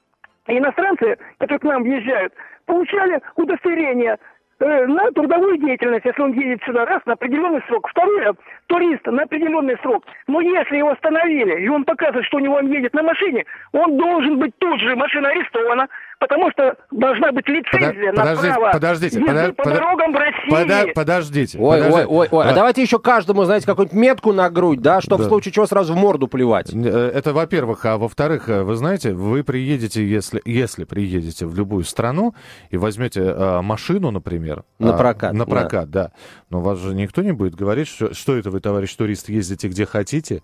иностранцы, 0.48 1.16
которые 1.38 1.60
к 1.60 1.64
нам 1.64 1.84
въезжают, 1.84 2.32
получали 2.66 3.20
удостоверение 3.36 4.18
на 4.60 5.10
трудовую 5.12 5.58
деятельность, 5.58 6.04
если 6.04 6.22
он 6.22 6.32
едет 6.32 6.62
сюда 6.64 6.84
раз 6.84 7.02
на 7.06 7.14
определенный 7.14 7.62
срок. 7.66 7.88
Второе, 7.88 8.34
турист 8.66 9.06
на 9.06 9.22
определенный 9.22 9.76
срок. 9.82 10.04
Но 10.26 10.40
если 10.40 10.76
его 10.76 10.90
остановили, 10.90 11.60
и 11.60 11.68
он 11.68 11.84
показывает, 11.84 12.26
что 12.26 12.38
у 12.38 12.40
него 12.40 12.56
он 12.56 12.70
едет 12.70 12.94
на 12.94 13.02
машине, 13.02 13.44
он 13.72 13.96
должен 13.96 14.38
быть 14.38 14.56
тут 14.58 14.80
же, 14.80 14.94
машина 14.96 15.28
арестована, 15.28 15.88
потому 16.18 16.50
что 16.50 16.76
должна 16.90 17.32
быть 17.32 17.48
лицензия 17.48 18.12
Подо- 18.12 18.16
на 18.16 18.22
подождите, 18.22 18.54
право 18.54 18.72
подождите, 18.72 19.20
езды 19.20 19.52
по 19.52 19.62
подо- 19.62 19.74
дорогам 19.74 20.12
в 20.12 20.16
России. 20.16 20.50
Подо- 20.50 20.92
подождите. 20.94 21.58
Ой, 21.58 21.78
подождите. 21.78 22.06
ой, 22.06 22.06
ой, 22.06 22.28
ой. 22.30 22.46
А, 22.46 22.50
а 22.50 22.54
давайте 22.54 22.82
еще 22.82 22.98
каждому, 22.98 23.44
знаете, 23.44 23.66
какую-нибудь 23.66 23.98
метку 23.98 24.32
на 24.32 24.50
грудь, 24.50 24.80
да, 24.80 25.00
чтобы 25.00 25.22
да. 25.22 25.28
в 25.28 25.28
случае 25.28 25.52
чего 25.52 25.66
сразу 25.66 25.94
в 25.94 25.96
морду 25.96 26.28
плевать. 26.28 26.72
Э, 26.72 27.10
это 27.14 27.32
во-первых. 27.32 27.84
А 27.84 27.98
во-вторых, 27.98 28.48
э, 28.48 28.62
вы 28.62 28.76
знаете, 28.76 29.12
вы 29.12 29.44
приедете, 29.44 30.06
если, 30.06 30.40
если 30.44 30.84
приедете 30.84 31.46
в 31.46 31.56
любую 31.56 31.84
страну 31.84 32.34
и 32.70 32.76
возьмете 32.76 33.20
э, 33.20 33.60
машину, 33.62 34.10
например. 34.10 34.64
На 34.78 34.94
а, 34.94 34.98
прокат. 34.98 35.32
На 35.32 35.46
прокат, 35.46 35.90
да. 35.90 36.04
да. 36.04 36.12
Но 36.50 36.60
вас 36.60 36.78
же 36.78 36.94
никто 36.94 37.22
не 37.22 37.32
будет 37.32 37.54
говорить, 37.54 37.88
что, 37.88 38.14
что 38.14 38.36
это 38.36 38.50
вы, 38.50 38.60
товарищ 38.60 38.94
турист, 38.94 39.28
ездите 39.28 39.68
где 39.68 39.86
хотите 39.86 40.42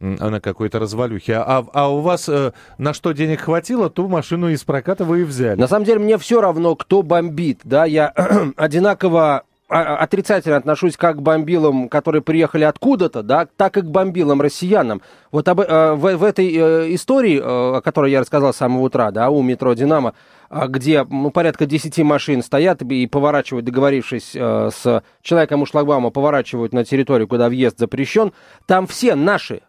на 0.00 0.40
какой-то 0.40 0.78
развалюхе. 0.78 1.34
А, 1.34 1.64
а 1.72 1.88
у 1.92 2.00
вас 2.00 2.28
э, 2.28 2.52
на 2.78 2.94
что 2.94 3.12
денег 3.12 3.42
хватило, 3.42 3.90
ту 3.90 4.08
машину 4.08 4.48
из 4.48 4.64
проката 4.64 5.04
вы 5.04 5.20
и 5.20 5.24
взяли. 5.24 5.58
На 5.58 5.68
самом 5.68 5.84
деле 5.84 6.00
мне 6.00 6.18
все 6.18 6.40
равно, 6.40 6.74
кто 6.74 7.02
бомбит. 7.02 7.60
Да, 7.64 7.84
я 7.84 8.08
одинаково 8.56 9.44
а, 9.70 9.82
а, 9.82 9.96
отрицательно 9.98 10.56
отношусь 10.56 10.96
как 10.96 11.18
к 11.18 11.20
бомбилам, 11.20 11.88
которые 11.88 12.22
приехали 12.22 12.64
откуда-то, 12.64 13.22
да, 13.22 13.46
так 13.56 13.76
и 13.76 13.82
к 13.82 13.84
бомбилам 13.84 14.40
россиянам. 14.40 15.00
Вот 15.30 15.46
об, 15.46 15.60
э, 15.60 15.92
в, 15.94 16.16
в 16.16 16.24
этой 16.24 16.52
э, 16.52 16.94
истории, 16.94 17.38
э, 17.38 17.76
о 17.76 17.80
которой 17.80 18.10
я 18.10 18.20
рассказал 18.20 18.52
с 18.52 18.56
самого 18.56 18.82
утра, 18.82 19.12
да, 19.12 19.30
у 19.30 19.42
метро 19.42 19.72
«Динамо», 19.74 20.14
где 20.50 21.06
ну, 21.08 21.30
порядка 21.30 21.66
10 21.66 21.96
машин 21.98 22.42
стоят 22.42 22.82
и 22.82 23.06
поворачивают, 23.06 23.64
договорившись 23.64 24.32
э, 24.34 24.70
с 24.74 25.04
человеком 25.22 25.62
у 25.62 25.66
шлагбаума, 25.66 26.10
поворачивают 26.10 26.72
на 26.72 26.84
территорию, 26.84 27.28
куда 27.28 27.48
въезд 27.48 27.78
запрещен, 27.78 28.32
там 28.66 28.88
все 28.88 29.14
наши, 29.14 29.60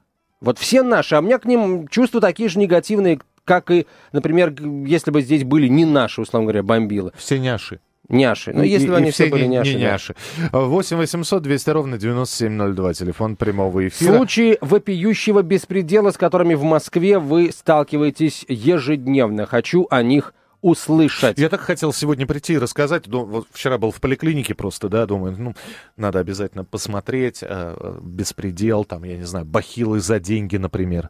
вот 0.41 0.57
все 0.57 0.83
наши, 0.83 1.15
а 1.15 1.19
у 1.19 1.21
меня 1.21 1.37
к 1.37 1.45
ним 1.45 1.87
чувства 1.87 2.19
такие 2.19 2.49
же 2.49 2.59
негативные, 2.59 3.19
как 3.45 3.71
и, 3.71 3.85
например, 4.11 4.53
если 4.85 5.11
бы 5.11 5.21
здесь 5.21 5.43
были 5.43 5.67
не 5.67 5.85
наши, 5.85 6.21
условно 6.21 6.47
говоря, 6.47 6.63
бомбилы. 6.63 7.11
Все 7.15 7.39
няши. 7.39 7.79
Няши. 8.09 8.51
Ну, 8.53 8.63
если 8.63 8.87
бы 8.87 8.97
они 8.97 9.11
все, 9.11 9.27
были 9.27 9.45
няши. 9.45 9.75
Не 9.75 9.83
няши. 9.83 10.15
8 10.51 10.97
800 10.97 11.41
200 11.41 11.69
ровно 11.69 11.97
9702, 11.97 12.93
телефон 12.93 13.35
прямого 13.37 13.87
эфира. 13.87 14.17
Случаи 14.17 14.57
вопиющего 14.59 15.43
беспредела, 15.43 16.11
с 16.11 16.17
которыми 16.17 16.55
в 16.55 16.63
Москве 16.63 17.19
вы 17.19 17.51
сталкиваетесь 17.51 18.45
ежедневно. 18.49 19.45
Хочу 19.45 19.87
о 19.89 20.03
них 20.03 20.33
услышать. 20.61 21.37
Я 21.37 21.49
так 21.49 21.61
хотел 21.61 21.91
сегодня 21.93 22.27
прийти 22.27 22.53
и 22.53 22.57
рассказать. 22.57 23.07
Ну, 23.07 23.25
вот 23.25 23.47
вчера 23.51 23.77
был 23.77 23.91
в 23.91 23.99
поликлинике 23.99 24.53
просто, 24.53 24.89
да, 24.89 25.05
думаю, 25.05 25.35
ну, 25.37 25.55
надо 25.97 26.19
обязательно 26.19 26.63
посмотреть. 26.63 27.39
Э, 27.41 27.99
беспредел, 28.01 28.85
там, 28.85 29.03
я 29.03 29.17
не 29.17 29.25
знаю, 29.25 29.45
бахилы 29.45 29.99
за 29.99 30.19
деньги, 30.19 30.57
например, 30.57 31.09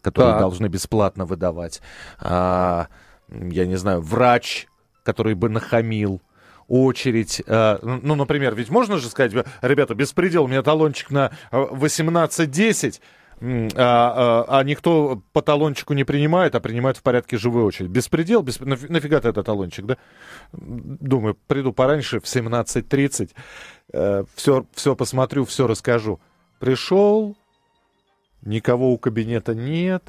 которые 0.00 0.32
так. 0.32 0.40
должны 0.40 0.66
бесплатно 0.66 1.24
выдавать. 1.24 1.80
А, 2.18 2.88
я 3.28 3.66
не 3.66 3.76
знаю, 3.76 4.00
врач, 4.00 4.66
который 5.04 5.34
бы 5.34 5.48
нахамил 5.48 6.20
очередь. 6.68 7.42
Э, 7.46 7.78
ну, 7.82 8.14
например, 8.14 8.54
ведь 8.54 8.70
можно 8.70 8.98
же 8.98 9.08
сказать, 9.08 9.32
ребята, 9.62 9.94
беспредел, 9.94 10.44
у 10.44 10.48
меня 10.48 10.62
талончик 10.62 11.10
на 11.10 11.32
18.10, 11.50 13.00
а, 13.42 14.44
а, 14.48 14.60
а 14.60 14.64
никто 14.64 15.22
по 15.32 15.42
талончику 15.42 15.94
не 15.94 16.04
принимает, 16.04 16.54
а 16.54 16.60
принимает 16.60 16.96
в 16.96 17.02
порядке 17.02 17.36
живой 17.36 17.64
очередь. 17.64 17.90
Беспредел, 17.90 18.42
бесп... 18.42 18.62
нафига 18.62 19.20
ты 19.20 19.28
этот 19.28 19.44
талончик, 19.44 19.84
да? 19.86 19.96
Думаю, 20.52 21.36
приду 21.46 21.72
пораньше, 21.72 22.20
в 22.20 22.24
17.30, 22.24 23.30
э, 23.92 24.24
все, 24.34 24.66
все 24.74 24.94
посмотрю, 24.94 25.44
все 25.44 25.66
расскажу. 25.66 26.20
Пришел, 26.60 27.36
никого 28.42 28.92
у 28.92 28.98
кабинета 28.98 29.54
нет, 29.54 30.04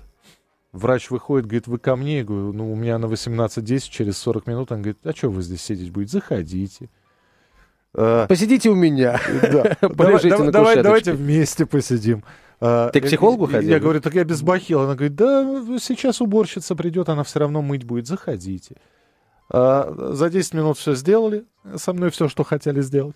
Врач 0.74 1.12
выходит, 1.12 1.46
говорит, 1.46 1.68
вы 1.68 1.78
ко 1.78 1.96
мне? 1.96 2.18
Я 2.18 2.24
говорю, 2.24 2.52
ну, 2.52 2.72
у 2.72 2.76
меня 2.76 2.98
на 2.98 3.06
18.10, 3.06 3.90
через 3.92 4.18
40 4.18 4.48
минут. 4.48 4.72
Он 4.72 4.82
говорит, 4.82 4.98
а 5.04 5.14
что 5.14 5.30
вы 5.30 5.44
здесь 5.44 5.62
сидеть 5.62 5.92
будете? 5.92 6.14
Заходите. 6.14 6.90
Э, 7.94 8.26
Посидите 8.28 8.72
у 8.72 8.76
меня. 8.76 9.20
Да. 9.52 9.78
На 9.82 10.52
давай, 10.52 10.82
Давайте 10.82 11.14
вместе 11.14 11.68
посидим. 11.68 12.24
Э, 12.62 12.90
Ты 12.94 13.02
к 13.02 13.06
психологу 13.06 13.48
ходил? 13.48 13.70
Я 13.70 13.80
говорю, 13.80 14.02
так 14.02 14.14
я 14.14 14.24
без 14.24 14.42
бахила. 14.42 14.86
Она 14.86 14.96
говорит, 14.96 15.16
да, 15.16 15.44
сейчас 15.80 16.22
уборщица 16.22 16.76
придет, 16.76 17.10
она 17.10 17.24
все 17.24 17.40
равно 17.40 17.62
мыть 17.62 17.84
будет. 17.84 18.08
Заходите. 18.08 18.76
Э, 19.52 20.12
за 20.14 20.30
10 20.30 20.54
минут 20.54 20.78
все 20.78 20.96
сделали. 20.96 21.46
Со 21.76 21.94
мной 21.94 22.10
все, 22.10 22.28
что 22.28 22.44
хотели 22.44 22.82
сделать. 22.82 23.16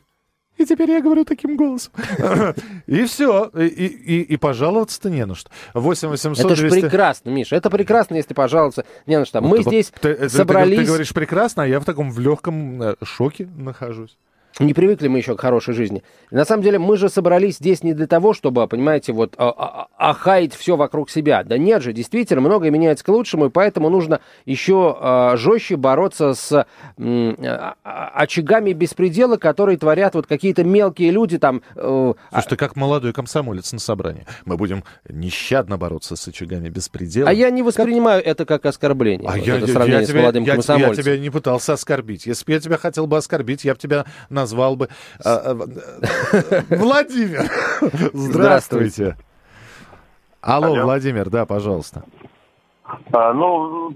И 0.58 0.66
теперь 0.66 0.90
я 0.90 1.02
говорю 1.02 1.24
таким 1.24 1.56
голосом. 1.56 1.94
И 2.88 3.04
все. 3.06 3.52
И, 3.56 3.68
и, 3.68 4.22
и 4.22 4.38
пожаловаться-то 4.38 5.10
не 5.10 5.24
на 5.26 5.36
что. 5.36 5.52
8 5.76 6.10
800 6.10 6.46
Это 6.46 6.56
же 6.56 6.70
прекрасно, 6.70 7.30
Миша. 7.30 7.56
Это 7.56 7.70
прекрасно, 7.70 8.16
если 8.16 8.34
пожаловаться 8.34 8.84
не 9.06 9.20
на 9.20 9.26
что. 9.26 9.40
Мы 9.42 9.62
здесь 9.62 9.92
собрались... 10.30 10.80
Ты 10.80 10.86
говоришь 10.86 11.14
прекрасно, 11.14 11.64
а 11.64 11.68
я 11.68 11.80
в 11.80 11.86
таком 11.86 12.10
в 12.10 12.20
легком 12.20 12.82
э, 12.82 12.96
шоке 13.04 13.48
нахожусь. 13.56 14.18
Не 14.60 14.74
привыкли 14.74 15.08
мы 15.08 15.20
еще 15.20 15.36
к 15.36 15.42
хорошей 15.42 15.76
жизни. 15.76 16.04
На 16.32 16.44
самом 16.44 16.64
деле 16.64 16.80
мы 16.80 16.98
же 16.98 17.10
собрались 17.10 17.58
здесь 17.58 17.84
не 17.84 17.94
для 17.94 18.08
того, 18.08 18.34
чтобы, 18.34 18.68
понимаете, 18.68 19.14
вот 19.14 19.36
а, 19.38 19.50
а, 19.50 19.88
а, 19.98 20.10
охаять 20.10 20.56
все 20.56 20.76
вокруг 20.76 21.12
себя. 21.12 21.44
Да 21.44 21.60
нет 21.60 21.84
же, 21.84 21.94
действительно, 21.94 22.42
многое 22.42 22.72
меняется 22.72 23.06
к 23.06 23.10
лучшему, 23.10 23.46
и 23.46 23.50
поэтому 23.50 23.90
нужно 23.90 24.20
еще 24.46 24.98
э, 25.00 25.38
жестче 25.38 25.76
бороться 25.76 26.34
с 26.34 26.66
очагами 27.84 28.74
беспредела, 28.74 29.38
которые 29.38 29.78
творят 29.78 30.16
вот 30.16 30.26
какие-то 30.26 30.64
мелкие 30.64 31.12
люди 31.12 31.38
там. 31.38 31.62
Э, 31.76 32.14
Слушай, 32.32 32.50
ты 32.50 32.56
как 32.56 32.76
молодой 32.76 33.14
комсомолец 33.14 33.72
на 33.74 33.80
собрании. 33.80 34.26
Мы 34.46 34.58
будем 34.58 34.84
нещадно 35.08 35.78
бороться 35.78 36.16
с 36.16 36.28
очагами 36.28 36.70
беспредела. 36.70 37.30
А 37.30 37.34
я 37.34 37.52
не 37.52 37.62
воспринимаю 37.62 38.22
как... 38.24 38.32
это 38.32 38.46
как 38.46 38.66
оскорбление. 38.66 39.30
А 39.30 39.34
вот 39.38 39.46
я, 39.46 39.58
это 39.58 39.68
сравнение 39.68 40.02
я, 40.02 40.08
с 40.08 40.14
молодым 40.14 40.44
я, 40.44 40.54
комсомольцем. 40.54 40.96
Я 40.98 41.04
тебя 41.04 41.18
не 41.20 41.30
пытался 41.30 41.74
оскорбить. 41.74 42.26
Если 42.26 42.44
бы 42.44 42.54
я 42.54 42.60
тебя 42.60 42.78
хотел 42.78 43.06
бы 43.06 43.18
оскорбить, 43.18 43.64
я 43.64 43.74
бы 43.76 43.80
тебя 43.80 44.06
назвал 44.30 44.47
назвал 44.48 44.76
бы... 44.78 44.88
А, 45.24 45.52
а, 45.52 45.54
Владимир, 46.70 47.42
здравствуйте. 48.14 49.18
Алло, 50.42 50.84
Владимир, 50.84 51.30
да, 51.30 51.46
пожалуйста. 51.46 52.04
А, 53.12 53.34
ну, 53.34 53.92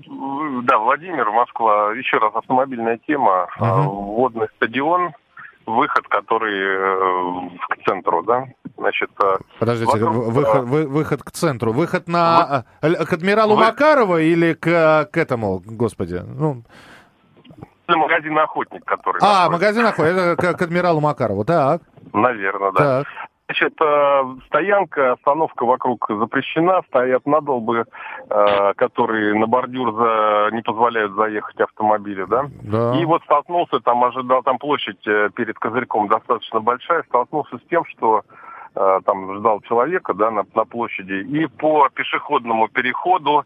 да, 0.63 0.77
Владимир, 0.79 1.31
Москва. 1.31 1.93
Еще 1.93 2.17
раз 2.17 2.35
автомобильная 2.35 2.99
тема. 3.07 3.47
Uh-huh. 3.57 3.83
Водный 3.83 4.47
стадион, 4.57 5.13
выход, 5.65 6.05
который 6.09 6.59
э, 6.59 7.57
к 7.69 7.87
центру, 7.87 8.23
да? 8.23 8.47
Значит, 8.77 9.09
э, 9.23 9.37
Подождите, 9.59 9.97
вокруг... 9.97 10.25
выход, 10.33 10.63
вы, 10.65 10.87
выход 10.87 11.23
к 11.23 11.31
центру. 11.31 11.71
Выход 11.71 12.09
на... 12.09 12.65
Вы... 12.81 12.95
К 13.05 13.13
адмиралу 13.13 13.55
вы... 13.55 13.61
Макарова 13.61 14.19
или 14.19 14.51
к, 14.53 15.07
к 15.09 15.17
этому, 15.17 15.61
господи? 15.65 16.21
Ну 16.25 16.63
магазин 17.97 18.37
«Охотник», 18.37 18.85
который... 18.85 19.19
А, 19.21 19.49
магазин 19.49 19.85
«Охотник», 19.85 20.13
это 20.13 20.53
к, 20.53 20.61
адмиралу 20.61 20.99
Макарову, 20.99 21.45
так. 21.45 21.81
Наверное, 22.13 22.71
да. 22.71 23.03
Так. 23.03 23.07
Значит, 23.51 23.73
э, 23.81 24.23
стоянка, 24.45 25.13
остановка 25.13 25.65
вокруг 25.65 26.07
запрещена, 26.09 26.83
стоят 26.87 27.25
надолбы, 27.25 27.83
э, 28.29 28.73
которые 28.75 29.37
на 29.37 29.45
бордюр 29.45 29.93
за, 29.93 30.55
не 30.55 30.61
позволяют 30.61 31.13
заехать 31.15 31.59
автомобили, 31.59 32.23
да? 32.23 32.45
да. 32.61 32.95
И 32.95 33.03
вот 33.03 33.23
столкнулся, 33.23 33.81
там 33.81 34.05
ожидал, 34.05 34.41
там 34.43 34.57
площадь 34.57 35.05
э, 35.05 35.31
перед 35.35 35.59
козырьком 35.59 36.07
достаточно 36.07 36.61
большая, 36.61 37.03
столкнулся 37.03 37.57
с 37.57 37.69
тем, 37.69 37.83
что 37.85 38.21
там 38.73 39.37
ждал 39.39 39.59
человека, 39.67 40.13
да, 40.13 40.31
на, 40.31 40.45
на 40.55 40.63
площади, 40.63 41.11
и 41.11 41.45
по 41.45 41.89
пешеходному 41.89 42.69
переходу 42.69 43.43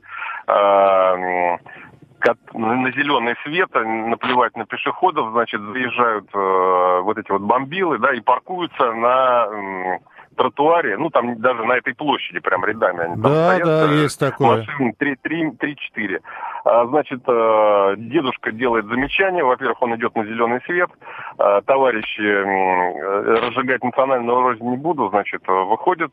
на 2.53 2.91
зеленый 2.91 3.35
свет, 3.43 3.69
наплевать 3.73 4.55
на 4.55 4.65
пешеходов, 4.65 5.31
значит, 5.31 5.61
заезжают 5.61 6.27
э, 6.33 6.99
вот 7.01 7.17
эти 7.17 7.31
вот 7.31 7.41
бомбилы, 7.41 7.99
да, 7.99 8.13
и 8.13 8.21
паркуются 8.21 8.93
на 8.93 9.99
тротуаре, 10.35 10.97
ну, 10.97 11.09
там 11.09 11.39
даже 11.39 11.63
на 11.63 11.73
этой 11.73 11.95
площади 11.95 12.39
прям 12.39 12.65
рядами 12.65 13.05
они 13.05 13.21
там 13.21 13.33
да, 13.33 13.47
стоят. 13.47 13.65
Да, 13.65 13.91
э, 13.91 13.95
есть 14.03 14.19
такое. 14.19 14.57
Машин 14.57 14.93
3-4. 14.99 16.19
А, 16.65 16.85
значит, 16.87 17.21
э, 17.27 17.95
дедушка 17.97 18.51
делает 18.51 18.85
замечание. 18.85 19.43
Во-первых, 19.43 19.81
он 19.81 19.95
идет 19.95 20.15
на 20.15 20.25
зеленый 20.25 20.61
свет. 20.65 20.89
А, 21.37 21.61
товарищи, 21.61 22.21
э, 22.21 23.47
разжигать 23.47 23.83
национальную 23.83 24.41
рознь 24.41 24.63
не 24.69 24.77
буду, 24.77 25.09
значит, 25.09 25.41
выходят 25.47 26.11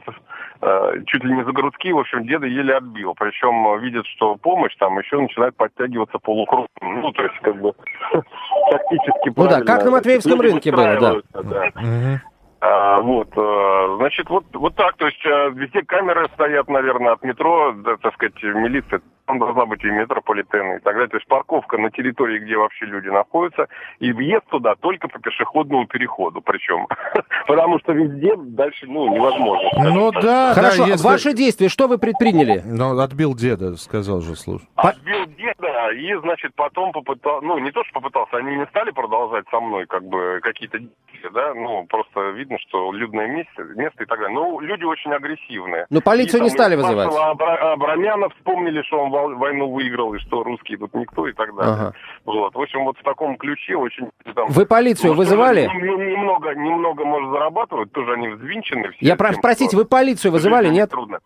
чуть 1.06 1.24
ли 1.24 1.34
не 1.34 1.44
за 1.44 1.52
грудки. 1.52 1.92
В 1.92 1.98
общем, 1.98 2.24
деда 2.24 2.46
еле 2.46 2.76
отбил. 2.76 3.14
Причем 3.18 3.80
видят, 3.80 4.06
что 4.06 4.36
помощь 4.36 4.74
там 4.78 4.98
еще 4.98 5.20
начинает 5.20 5.56
подтягиваться 5.56 6.18
полукругом. 6.18 6.68
Ну, 6.80 7.10
то 7.12 7.22
есть, 7.22 7.38
как 7.42 7.60
бы, 7.60 7.72
тактически 8.70 9.32
Ну 9.36 9.48
да, 9.48 9.60
как 9.62 9.84
на 9.84 9.90
Матвеевском 9.90 10.40
рынке 10.40 10.70
было, 10.70 10.98
да. 11.00 11.42
да. 11.42 11.72
Угу. 11.74 12.31
А, 12.64 13.00
вот, 13.00 13.26
а, 13.36 13.96
значит, 13.96 14.30
вот, 14.30 14.44
вот 14.52 14.76
так, 14.76 14.96
то 14.96 15.06
есть 15.06 15.26
а, 15.26 15.48
везде 15.48 15.82
камеры 15.82 16.28
стоят, 16.34 16.68
наверное, 16.68 17.14
от 17.14 17.24
метро, 17.24 17.72
да, 17.72 17.96
так 17.96 18.14
сказать, 18.14 18.40
милиция, 18.40 19.00
там 19.26 19.40
должна 19.40 19.66
быть 19.66 19.82
и 19.82 19.90
метрополитен 19.90 20.76
и 20.76 20.78
так 20.78 20.94
далее. 20.94 21.08
То 21.08 21.16
есть 21.16 21.26
парковка 21.26 21.76
на 21.78 21.90
территории, 21.90 22.38
где 22.38 22.56
вообще 22.56 22.86
люди 22.86 23.08
находятся, 23.08 23.66
и 23.98 24.12
въезд 24.12 24.44
туда 24.48 24.74
только 24.76 25.08
по 25.08 25.18
пешеходному 25.18 25.86
переходу, 25.86 26.40
причем. 26.40 26.86
Потому 27.48 27.80
что 27.80 27.92
везде 27.92 28.36
дальше, 28.36 28.86
ну, 28.86 29.12
невозможно. 29.12 29.70
Ну 29.82 30.12
да, 30.12 30.54
Хорошо, 30.54 30.84
да, 30.84 30.92
если... 30.92 31.04
ваши 31.04 31.32
действия, 31.32 31.68
что 31.68 31.88
вы 31.88 31.98
предприняли? 31.98 32.62
Ну, 32.64 32.96
отбил 32.98 33.34
деда, 33.34 33.76
сказал 33.76 34.20
же, 34.20 34.36
слушай. 34.36 34.68
Отбил 34.76 35.26
деда, 35.36 35.71
и, 35.90 36.14
значит, 36.20 36.52
потом 36.54 36.92
попытался, 36.92 37.44
ну, 37.44 37.58
не 37.58 37.70
то, 37.70 37.82
что 37.84 38.00
попытался, 38.00 38.36
они 38.36 38.56
не 38.56 38.66
стали 38.66 38.90
продолжать 38.90 39.44
со 39.50 39.60
мной, 39.60 39.86
как 39.86 40.04
бы, 40.04 40.40
какие-то 40.42 40.78
действия, 40.78 41.30
да, 41.32 41.54
ну, 41.54 41.86
просто 41.88 42.30
видно, 42.30 42.58
что 42.60 42.92
людное 42.92 43.26
место, 43.28 43.64
место 43.74 44.02
и 44.02 44.06
так 44.06 44.18
далее. 44.18 44.34
Ну, 44.34 44.60
люди 44.60 44.84
очень 44.84 45.12
агрессивные. 45.12 45.86
Но 45.90 46.00
полицию 46.00 46.40
и, 46.40 46.44
не 46.44 46.50
стали 46.50 46.76
вызывать. 46.76 47.08
А 47.12 47.72
Абрамяна 47.72 48.28
вспомнили, 48.30 48.82
что 48.82 48.98
он 48.98 49.10
войну 49.38 49.70
выиграл, 49.70 50.14
и 50.14 50.18
что 50.18 50.42
русские 50.42 50.78
тут 50.78 50.94
никто 50.94 51.26
и 51.26 51.32
так 51.32 51.54
далее. 51.54 51.74
Ага. 51.74 51.92
Вот. 52.24 52.54
В 52.54 52.60
общем, 52.60 52.84
вот 52.84 52.98
в 52.98 53.02
таком 53.02 53.36
ключе 53.36 53.76
очень... 53.76 54.10
Там, 54.34 54.48
Вы 54.48 54.66
полицию 54.66 55.14
может, 55.14 55.30
вызывали? 55.30 55.62
Немного, 55.62 56.54
немного, 56.54 57.04
может, 57.04 57.30
зарабатывают, 57.30 57.92
тоже 57.92 58.12
они 58.14 58.28
взвинчены. 58.28 58.90
Все 58.92 59.06
Я 59.06 59.16
прошу, 59.16 59.40
простите, 59.40 59.76
вы 59.76 59.84
полицию 59.84 60.32
вызывали, 60.32 60.68
нет? 60.68 60.90
Трудно. 60.90 61.18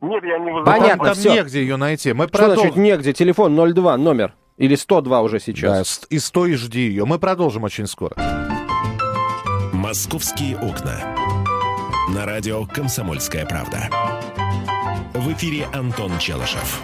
Нет, 0.00 0.24
я 0.24 0.38
не 0.38 0.50
вызывал. 0.50 0.78
Понятно, 0.78 1.04
там 1.04 1.14
все. 1.14 1.32
негде 1.34 1.60
ее 1.60 1.76
найти. 1.76 2.12
Мы 2.12 2.26
что 2.28 2.38
продол... 2.38 2.56
значит 2.56 2.76
негде? 2.76 3.12
Телефон 3.12 3.54
02, 3.56 3.96
номер. 3.96 4.34
Или 4.56 4.74
102 4.74 5.22
уже 5.22 5.40
сейчас. 5.40 6.00
Да, 6.00 6.06
и 6.10 6.18
стой 6.18 6.52
и 6.52 6.54
жди 6.54 6.80
ее. 6.80 7.04
Мы 7.04 7.18
продолжим 7.18 7.64
очень 7.64 7.86
скоро. 7.86 8.14
«Московские 9.72 10.56
окна». 10.58 11.00
На 12.14 12.26
радио 12.26 12.66
«Комсомольская 12.66 13.46
правда». 13.46 13.88
В 15.14 15.32
эфире 15.32 15.66
Антон 15.72 16.18
Челышев. 16.18 16.82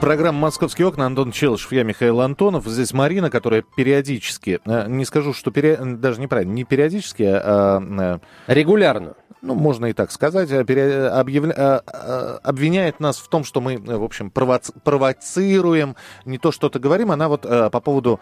Программа 0.00 0.38
«Московские 0.40 0.88
окна». 0.88 1.06
Антон 1.06 1.32
Челышев, 1.32 1.72
я 1.72 1.84
Михаил 1.84 2.20
Антонов. 2.20 2.66
Здесь 2.66 2.92
Марина, 2.92 3.30
которая 3.30 3.62
периодически, 3.62 4.60
э, 4.66 4.88
не 4.88 5.06
скажу, 5.06 5.32
что 5.32 5.50
пере, 5.50 5.76
даже 5.76 6.20
неправильно, 6.20 6.52
не 6.52 6.64
периодически, 6.64 7.22
а... 7.22 8.20
Э, 8.46 8.52
Регулярно 8.52 9.14
ну, 9.42 9.54
можно 9.54 9.86
и 9.86 9.94
так 9.94 10.12
сказать, 10.12 10.50
э, 10.50 11.08
объявля... 11.08 11.78
обвиняет 12.42 13.00
нас 13.00 13.16
в 13.16 13.28
том, 13.28 13.42
что 13.42 13.62
мы, 13.62 13.78
в 13.78 14.04
общем, 14.04 14.30
провоци... 14.30 14.70
провоцируем, 14.84 15.96
не 16.26 16.36
то 16.36 16.52
что-то 16.52 16.78
говорим. 16.78 17.10
Она 17.10 17.28
вот 17.28 17.42
по 17.42 17.80
поводу 17.80 18.20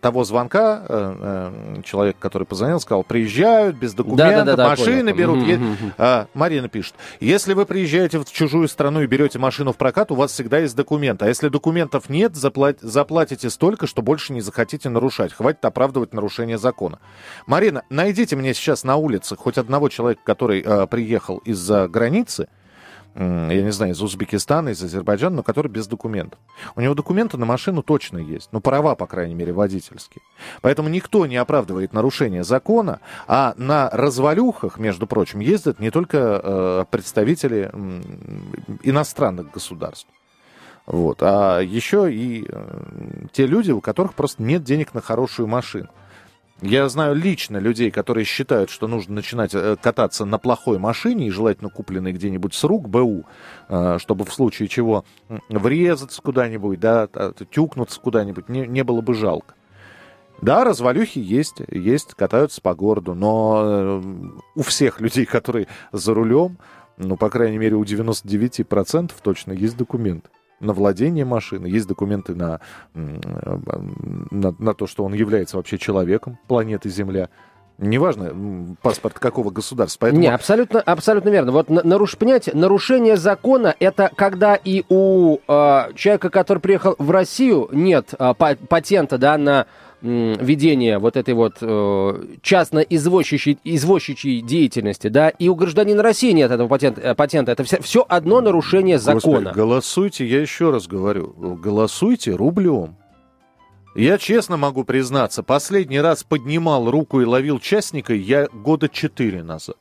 того 0.00 0.24
звонка, 0.24 0.84
э, 0.88 1.50
э, 1.76 1.82
человек, 1.82 2.16
который 2.18 2.44
позвонил, 2.44 2.78
сказал, 2.78 3.02
приезжают 3.02 3.76
без 3.76 3.92
документов, 3.92 4.44
да, 4.44 4.44
да, 4.44 4.56
да, 4.56 4.68
машины 4.68 5.12
понял. 5.12 5.34
берут. 5.36 5.60
А, 5.98 6.26
Марина 6.34 6.68
пишет, 6.68 6.94
если 7.20 7.54
вы 7.54 7.66
приезжаете 7.66 8.18
в 8.18 8.24
чужую 8.26 8.68
страну 8.68 9.02
и 9.02 9.06
берете 9.06 9.38
машину 9.38 9.72
в 9.72 9.76
прокат, 9.76 10.12
у 10.12 10.14
вас 10.14 10.32
всегда 10.32 10.58
есть 10.58 10.76
документ. 10.84 11.22
А 11.22 11.28
если 11.28 11.48
документов 11.48 12.10
нет, 12.10 12.36
заплат... 12.36 12.78
заплатите 12.80 13.48
столько, 13.48 13.86
что 13.86 14.02
больше 14.02 14.34
не 14.34 14.42
захотите 14.42 14.90
нарушать. 14.90 15.32
Хватит 15.32 15.64
оправдывать 15.64 16.12
нарушение 16.12 16.58
закона. 16.58 16.98
Марина, 17.46 17.82
найдите 17.88 18.36
мне 18.36 18.52
сейчас 18.52 18.84
на 18.84 18.96
улице 18.96 19.34
хоть 19.34 19.56
одного 19.56 19.88
человека, 19.88 20.20
который 20.24 20.62
э, 20.62 20.86
приехал 20.86 21.38
из-за 21.38 21.88
границы, 21.88 22.48
я 23.16 23.62
не 23.62 23.70
знаю, 23.70 23.92
из 23.92 24.02
Узбекистана, 24.02 24.70
из 24.70 24.82
Азербайджана, 24.82 25.36
но 25.36 25.42
который 25.44 25.68
без 25.68 25.86
документов. 25.86 26.38
У 26.74 26.80
него 26.80 26.94
документы 26.94 27.38
на 27.38 27.46
машину 27.46 27.82
точно 27.82 28.18
есть, 28.18 28.48
ну, 28.50 28.60
права, 28.60 28.96
по 28.96 29.06
крайней 29.06 29.34
мере, 29.34 29.52
водительские. 29.52 30.20
Поэтому 30.62 30.88
никто 30.88 31.24
не 31.24 31.36
оправдывает 31.36 31.92
нарушение 31.92 32.42
закона, 32.42 32.98
а 33.28 33.54
на 33.56 33.88
развалюхах, 33.90 34.78
между 34.78 35.06
прочим, 35.06 35.38
ездят 35.38 35.78
не 35.78 35.90
только 35.90 36.18
э, 36.18 36.84
представители 36.90 37.70
э, 37.72 38.00
иностранных 38.82 39.52
государств. 39.52 40.08
Вот, 40.86 41.22
а 41.22 41.60
еще 41.60 42.12
и 42.12 42.46
э, 42.46 43.26
те 43.32 43.46
люди, 43.46 43.70
у 43.70 43.80
которых 43.80 44.14
просто 44.14 44.42
нет 44.42 44.64
денег 44.64 44.92
на 44.92 45.00
хорошую 45.00 45.48
машину. 45.48 45.88
Я 46.60 46.88
знаю 46.88 47.14
лично 47.14 47.56
людей, 47.56 47.90
которые 47.90 48.24
считают, 48.24 48.68
что 48.68 48.86
нужно 48.86 49.14
начинать 49.14 49.54
э, 49.54 49.76
кататься 49.80 50.26
на 50.26 50.38
плохой 50.38 50.78
машине, 50.78 51.26
и 51.26 51.30
желательно 51.30 51.70
купленной 51.70 52.12
где-нибудь 52.12 52.54
с 52.54 52.62
рук, 52.64 52.88
БУ, 52.88 53.24
э, 53.68 53.96
чтобы 53.98 54.26
в 54.26 54.32
случае 54.32 54.68
чего 54.68 55.06
врезаться 55.48 56.20
куда-нибудь, 56.20 56.78
да, 56.80 57.08
тюкнуться 57.50 57.98
куда-нибудь, 57.98 58.50
не, 58.50 58.66
не 58.66 58.84
было 58.84 59.00
бы 59.00 59.14
жалко. 59.14 59.54
Да, 60.42 60.64
развалюхи 60.64 61.18
есть, 61.18 61.62
есть, 61.70 62.12
катаются 62.12 62.60
по 62.60 62.74
городу, 62.74 63.14
но 63.14 64.02
у 64.54 64.62
всех 64.62 65.00
людей, 65.00 65.24
которые 65.24 65.68
за 65.92 66.12
рулем, 66.12 66.58
ну, 66.98 67.16
по 67.16 67.30
крайней 67.30 67.56
мере, 67.56 67.76
у 67.76 67.84
99% 67.84 69.12
точно 69.22 69.52
есть 69.52 69.78
документы 69.78 70.28
на 70.60 70.72
владение 70.72 71.24
машины, 71.24 71.66
есть 71.66 71.86
документы 71.86 72.34
на, 72.34 72.60
на, 72.94 74.54
на 74.58 74.74
то, 74.74 74.86
что 74.86 75.04
он 75.04 75.14
является 75.14 75.56
вообще 75.56 75.78
человеком 75.78 76.38
планеты 76.48 76.88
Земля. 76.88 77.28
Неважно, 77.76 78.76
паспорт 78.82 79.18
какого 79.18 79.50
государства. 79.50 80.02
Поэтому... 80.02 80.22
Не, 80.22 80.28
абсолютно, 80.28 80.80
абсолютно 80.80 81.30
верно. 81.30 81.50
Вот 81.50 81.68
наруш, 81.68 82.16
понимаете, 82.16 82.52
нарушение 82.54 83.16
закона 83.16 83.74
это 83.80 84.12
когда 84.14 84.54
и 84.54 84.84
у 84.88 85.38
э, 85.38 85.92
человека, 85.96 86.30
который 86.30 86.60
приехал 86.60 86.94
в 86.98 87.10
Россию, 87.10 87.68
нет 87.72 88.14
э, 88.16 88.32
патента 88.68 89.18
да, 89.18 89.36
на 89.36 89.66
ведения 90.04 90.98
вот 90.98 91.16
этой 91.16 91.32
вот 91.32 91.56
э, 91.60 92.24
частно-извозчичьей 92.42 93.58
извозчичьей 93.64 94.42
деятельности, 94.42 95.08
да, 95.08 95.30
и 95.30 95.48
у 95.48 95.54
гражданина 95.54 96.02
России 96.02 96.32
нет 96.32 96.50
этого 96.50 96.68
патента, 96.68 97.00
э, 97.00 97.14
патента. 97.14 97.52
это 97.52 97.64
все, 97.64 97.80
все 97.80 98.04
одно 98.06 98.40
нарушение 98.42 98.98
закона. 98.98 99.38
Господи, 99.38 99.54
голосуйте, 99.54 100.26
я 100.26 100.40
еще 100.42 100.70
раз 100.70 100.86
говорю, 100.86 101.34
голосуйте 101.62 102.32
рублем. 102.32 102.96
Я 103.94 104.18
честно 104.18 104.56
могу 104.56 104.84
признаться, 104.84 105.42
последний 105.42 106.00
раз 106.00 106.22
поднимал 106.22 106.90
руку 106.90 107.20
и 107.20 107.24
ловил 107.24 107.58
частника 107.58 108.12
я 108.12 108.48
года 108.52 108.88
четыре 108.88 109.42
назад. 109.42 109.76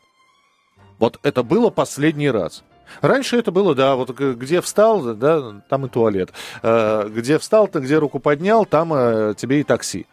Вот 0.99 1.19
это 1.23 1.43
было 1.43 1.69
последний 1.69 2.29
раз. 2.29 2.63
Раньше 3.01 3.38
это 3.38 3.51
было, 3.51 3.75
да, 3.75 3.95
вот 3.95 4.12
где 4.12 4.62
встал, 4.62 5.15
да, 5.15 5.62
там 5.69 5.86
и 5.86 5.89
туалет. 5.89 6.31
Э, 6.62 7.09
где 7.09 7.39
встал, 7.39 7.67
ты 7.67 7.79
где 7.79 7.97
руку 7.97 8.19
поднял, 8.19 8.65
там 8.65 8.93
э, 8.93 9.33
тебе 9.36 9.59
и 9.59 9.63
такси. 9.63 10.05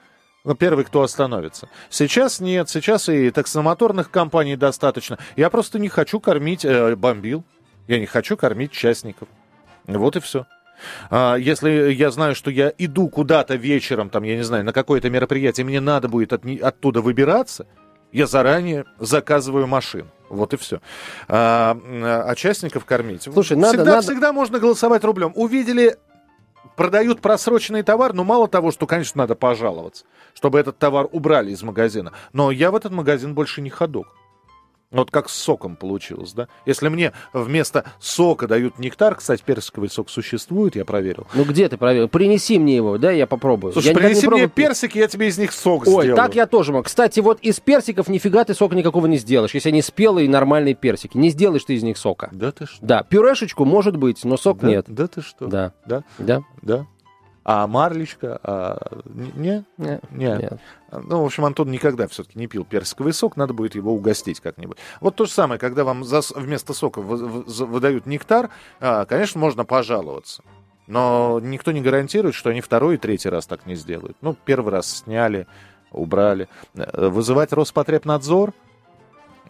Ну, 0.44 0.54
первый, 0.54 0.84
кто 0.84 1.02
остановится. 1.02 1.68
Сейчас 1.90 2.40
нет, 2.40 2.68
сейчас 2.70 3.08
и 3.08 3.30
таксомоторных 3.30 4.10
компаний 4.10 4.56
достаточно. 4.56 5.18
Я 5.36 5.50
просто 5.50 5.78
не 5.78 5.88
хочу 5.88 6.18
кормить 6.18 6.64
э, 6.64 6.96
бомбил, 6.96 7.44
я 7.88 7.98
не 7.98 8.06
хочу 8.06 8.36
кормить 8.36 8.72
частников. 8.72 9.28
Вот 9.86 10.16
и 10.16 10.20
все. 10.20 10.46
А, 11.10 11.34
если 11.36 11.92
я 11.92 12.10
знаю, 12.10 12.34
что 12.34 12.50
я 12.50 12.72
иду 12.78 13.08
куда-то 13.08 13.56
вечером, 13.56 14.08
там, 14.08 14.22
я 14.22 14.36
не 14.36 14.42
знаю, 14.42 14.64
на 14.64 14.72
какое-то 14.72 15.10
мероприятие, 15.10 15.66
мне 15.66 15.80
надо 15.80 16.08
будет 16.08 16.32
от, 16.32 16.44
оттуда 16.62 17.02
выбираться, 17.02 17.66
я 18.12 18.26
заранее 18.26 18.86
заказываю 18.98 19.66
машину. 19.66 20.08
Вот 20.28 20.54
и 20.54 20.56
все. 20.56 20.80
А, 21.28 21.76
а 22.26 22.34
частников 22.34 22.84
кормить. 22.84 23.24
Слушай, 23.24 23.56
надо, 23.56 23.68
всегда, 23.68 23.84
надо... 23.84 24.02
всегда 24.02 24.32
можно 24.32 24.58
голосовать 24.58 25.04
рублем. 25.04 25.32
Увидели, 25.34 25.96
продают 26.80 27.20
просроченный 27.20 27.82
товар, 27.82 28.14
но 28.14 28.24
мало 28.24 28.48
того, 28.48 28.70
что, 28.70 28.86
конечно, 28.86 29.18
надо 29.18 29.34
пожаловаться, 29.34 30.06
чтобы 30.32 30.58
этот 30.58 30.78
товар 30.78 31.10
убрали 31.12 31.50
из 31.50 31.62
магазина. 31.62 32.14
Но 32.32 32.50
я 32.50 32.70
в 32.70 32.74
этот 32.74 32.90
магазин 32.90 33.34
больше 33.34 33.60
не 33.60 33.68
ходок. 33.68 34.06
Вот 34.92 35.12
как 35.12 35.28
с 35.28 35.34
соком 35.34 35.76
получилось, 35.76 36.32
да? 36.32 36.48
Если 36.66 36.88
мне 36.88 37.12
вместо 37.32 37.84
сока 38.00 38.48
дают 38.48 38.80
нектар, 38.80 39.14
кстати, 39.14 39.40
персиковый 39.40 39.88
сок 39.88 40.10
существует, 40.10 40.74
я 40.74 40.84
проверил. 40.84 41.28
Ну 41.32 41.44
где 41.44 41.68
ты 41.68 41.76
проверил? 41.76 42.08
Принеси 42.08 42.58
мне 42.58 42.74
его, 42.74 42.98
да, 42.98 43.12
я 43.12 43.28
попробую. 43.28 43.72
Слушай, 43.72 43.88
я 43.88 43.94
принеси 43.94 44.22
мне 44.22 44.28
пробую... 44.28 44.50
персики, 44.50 44.98
я 44.98 45.06
тебе 45.06 45.28
из 45.28 45.38
них 45.38 45.52
сок 45.52 45.86
Ой, 45.86 46.06
сделаю. 46.06 46.16
так 46.16 46.34
я 46.34 46.48
тоже 46.48 46.72
могу. 46.72 46.82
Кстати, 46.84 47.20
вот 47.20 47.38
из 47.40 47.60
персиков 47.60 48.08
нифига 48.08 48.42
ты 48.42 48.52
сока 48.52 48.74
никакого 48.74 49.06
не 49.06 49.18
сделаешь, 49.18 49.54
если 49.54 49.68
они 49.68 49.80
спелые 49.80 50.28
нормальные 50.28 50.74
персики. 50.74 51.16
Не 51.16 51.30
сделаешь 51.30 51.64
ты 51.64 51.74
из 51.74 51.84
них 51.84 51.96
сока. 51.96 52.28
Да 52.32 52.50
ты 52.50 52.66
что? 52.66 52.84
Да, 52.84 53.04
пюрешечку 53.04 53.64
может 53.64 53.96
быть, 53.96 54.24
но 54.24 54.36
сок 54.36 54.58
да, 54.58 54.68
нет. 54.68 54.86
Да 54.88 55.06
ты 55.06 55.22
что? 55.22 55.46
Да. 55.46 55.72
Да? 55.86 56.02
Да. 56.18 56.42
Да. 56.62 56.86
А 57.52 57.66
марлечка? 57.66 58.38
А... 58.44 58.78
Не? 59.06 59.64
Нет. 59.76 60.04
Нет. 60.12 60.60
Ну, 60.92 61.22
в 61.22 61.24
общем, 61.24 61.44
Антон 61.44 61.68
никогда 61.72 62.06
все-таки 62.06 62.38
не 62.38 62.46
пил 62.46 62.64
персиковый 62.64 63.12
сок, 63.12 63.36
надо 63.36 63.54
будет 63.54 63.74
его 63.74 63.92
угостить 63.92 64.38
как-нибудь. 64.38 64.78
Вот 65.00 65.16
то 65.16 65.24
же 65.24 65.32
самое, 65.32 65.58
когда 65.58 65.82
вам 65.82 66.04
за... 66.04 66.20
вместо 66.36 66.74
сока 66.74 67.00
выдают 67.00 68.06
нектар, 68.06 68.50
а, 68.78 69.04
конечно, 69.04 69.40
можно 69.40 69.64
пожаловаться. 69.64 70.44
Но 70.86 71.40
никто 71.42 71.72
не 71.72 71.80
гарантирует, 71.80 72.36
что 72.36 72.50
они 72.50 72.60
второй 72.60 72.94
и 72.94 72.98
третий 72.98 73.28
раз 73.28 73.48
так 73.48 73.66
не 73.66 73.74
сделают. 73.74 74.16
Ну, 74.20 74.36
первый 74.44 74.70
раз 74.70 74.98
сняли, 74.98 75.48
убрали. 75.90 76.48
Э, 76.76 77.08
вызывать 77.08 77.52
Роспотребнадзор– 77.52 78.54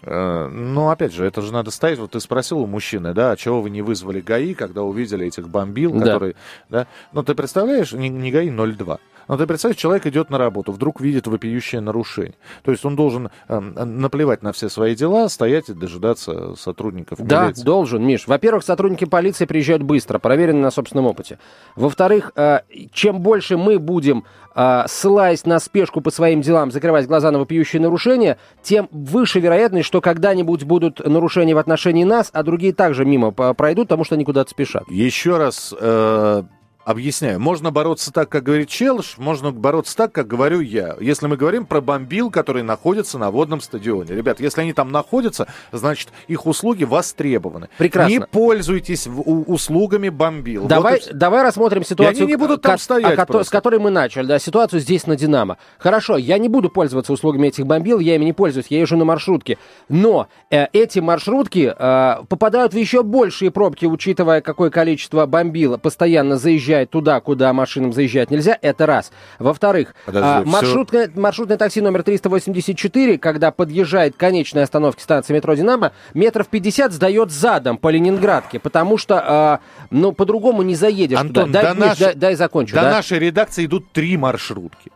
ну, 0.02 0.88
опять 0.88 1.12
же, 1.12 1.24
это 1.26 1.42
же 1.42 1.52
надо 1.52 1.70
ставить. 1.70 1.98
Вот 1.98 2.12
ты 2.12 2.20
спросил 2.20 2.60
у 2.60 2.66
мужчины, 2.66 3.12
да, 3.12 3.32
а 3.32 3.36
чего 3.36 3.60
вы 3.60 3.70
не 3.70 3.82
вызвали 3.82 4.20
ГАИ, 4.20 4.54
когда 4.54 4.82
увидели 4.82 5.26
этих 5.26 5.48
бомбил, 5.48 5.92
да. 5.92 6.06
которые, 6.06 6.34
да? 6.68 6.86
Ну, 7.12 7.22
ты 7.22 7.34
представляешь, 7.34 7.92
не, 7.92 8.08
не 8.08 8.30
ГАИ 8.30 8.50
02. 8.50 8.98
Но 9.30 9.36
ты 9.36 9.46
представь, 9.46 9.76
человек 9.76 10.06
идет 10.06 10.28
на 10.28 10.38
работу, 10.38 10.72
вдруг 10.72 11.00
видит 11.00 11.28
вопиющее 11.28 11.80
нарушение. 11.80 12.34
То 12.64 12.72
есть 12.72 12.84
он 12.84 12.96
должен 12.96 13.30
э, 13.46 13.60
наплевать 13.60 14.42
на 14.42 14.52
все 14.52 14.68
свои 14.68 14.96
дела, 14.96 15.28
стоять 15.28 15.68
и 15.68 15.72
дожидаться 15.72 16.56
сотрудников 16.56 17.20
да, 17.20 17.44
милиции. 17.44 17.62
Да, 17.62 17.66
должен, 17.66 18.04
Миш. 18.04 18.26
Во-первых, 18.26 18.64
сотрудники 18.64 19.04
полиции 19.04 19.44
приезжают 19.44 19.84
быстро, 19.84 20.18
проверены 20.18 20.58
на 20.58 20.72
собственном 20.72 21.06
опыте. 21.06 21.38
Во-вторых, 21.76 22.32
э, 22.34 22.62
чем 22.92 23.20
больше 23.20 23.56
мы 23.56 23.78
будем, 23.78 24.24
э, 24.56 24.82
ссылаясь 24.88 25.46
на 25.46 25.60
спешку 25.60 26.00
по 26.00 26.10
своим 26.10 26.40
делам, 26.40 26.72
закрывать 26.72 27.06
глаза 27.06 27.30
на 27.30 27.38
вопиющие 27.38 27.80
нарушения, 27.80 28.36
тем 28.64 28.88
выше 28.90 29.38
вероятность, 29.38 29.86
что 29.86 30.00
когда-нибудь 30.00 30.64
будут 30.64 31.06
нарушения 31.06 31.54
в 31.54 31.58
отношении 31.58 32.02
нас, 32.02 32.30
а 32.32 32.42
другие 32.42 32.72
также 32.72 33.04
мимо 33.04 33.30
пройдут, 33.30 33.86
потому 33.86 34.02
что 34.02 34.16
они 34.16 34.24
куда-то 34.24 34.50
спешат. 34.50 34.90
Еще 34.90 35.38
раз 35.38 35.72
э, 35.80 36.42
Объясняю. 36.90 37.38
Можно 37.38 37.70
бороться 37.70 38.12
так, 38.12 38.28
как 38.28 38.42
говорит 38.42 38.68
Челш, 38.68 39.14
можно 39.16 39.52
бороться 39.52 39.96
так, 39.96 40.10
как 40.10 40.26
говорю 40.26 40.58
я. 40.58 40.96
Если 40.98 41.28
мы 41.28 41.36
говорим 41.36 41.64
про 41.64 41.80
бомбил, 41.80 42.32
которые 42.32 42.64
находятся 42.64 43.16
на 43.16 43.30
водном 43.30 43.60
стадионе. 43.60 44.12
Ребят, 44.12 44.40
если 44.40 44.62
они 44.62 44.72
там 44.72 44.90
находятся, 44.90 45.46
значит, 45.70 46.08
их 46.26 46.46
услуги 46.46 46.82
востребованы. 46.82 47.68
Прекрасно. 47.78 48.10
Не 48.10 48.20
пользуйтесь 48.20 49.06
услугами 49.06 50.08
бомбил. 50.08 50.66
Давай, 50.66 50.94
вот 50.94 51.16
давай 51.16 51.44
рассмотрим 51.44 51.84
ситуацию, 51.84 52.22
и 52.22 52.22
они 52.22 52.32
не 52.32 52.36
будут 52.36 52.62
там 52.62 52.76
стоять 52.76 53.16
а, 53.16 53.44
с 53.44 53.50
которой 53.50 53.78
мы 53.78 53.90
начали. 53.90 54.26
Да, 54.26 54.40
ситуацию 54.40 54.80
здесь 54.80 55.06
на 55.06 55.14
Динамо. 55.14 55.58
Хорошо, 55.78 56.16
я 56.16 56.38
не 56.38 56.48
буду 56.48 56.70
пользоваться 56.70 57.12
услугами 57.12 57.46
этих 57.46 57.66
бомбил, 57.66 58.00
я 58.00 58.16
ими 58.16 58.24
не 58.24 58.32
пользуюсь, 58.32 58.66
я 58.68 58.80
езжу 58.80 58.96
на 58.96 59.04
маршрутке. 59.04 59.58
Но 59.88 60.26
э, 60.50 60.66
эти 60.72 60.98
маршрутки 60.98 61.72
э, 61.72 62.24
попадают 62.28 62.74
в 62.74 62.76
еще 62.76 63.04
большие 63.04 63.52
пробки, 63.52 63.86
учитывая, 63.86 64.40
какое 64.40 64.70
количество 64.70 65.24
бомбил 65.26 65.78
постоянно 65.78 66.36
заезжает 66.36 66.79
заезжает 66.80 66.90
туда, 66.90 67.20
куда 67.20 67.52
машинам 67.52 67.92
заезжать 67.92 68.30
нельзя, 68.30 68.58
это 68.60 68.86
раз. 68.86 69.12
Во-вторых, 69.38 69.94
а, 70.06 70.42
маршрутное, 70.44 71.08
все... 71.08 71.20
маршрутное 71.20 71.56
такси 71.56 71.80
номер 71.80 72.02
384, 72.02 73.18
когда 73.18 73.50
подъезжает 73.50 74.14
к 74.14 74.18
конечной 74.18 74.62
остановке 74.62 75.02
станции 75.02 75.34
метро 75.34 75.54
«Динамо», 75.54 75.92
метров 76.14 76.48
50 76.48 76.92
сдает 76.92 77.30
задом 77.30 77.76
по 77.76 77.90
Ленинградке, 77.90 78.58
потому 78.58 78.98
что, 78.98 79.22
а, 79.24 79.60
ну, 79.90 80.12
по-другому 80.12 80.62
не 80.62 80.74
заедешь 80.74 81.18
Антон, 81.18 81.46
туда. 81.46 81.62
Дай, 81.62 81.74
до 81.74 81.80
наш... 81.80 81.98
дай, 81.98 82.14
дай 82.14 82.34
закончу. 82.34 82.74
До 82.74 82.82
да? 82.82 82.90
нашей 82.90 83.18
редакции 83.18 83.66
идут 83.66 83.92
три 83.92 84.16
маршрутки. 84.16 84.90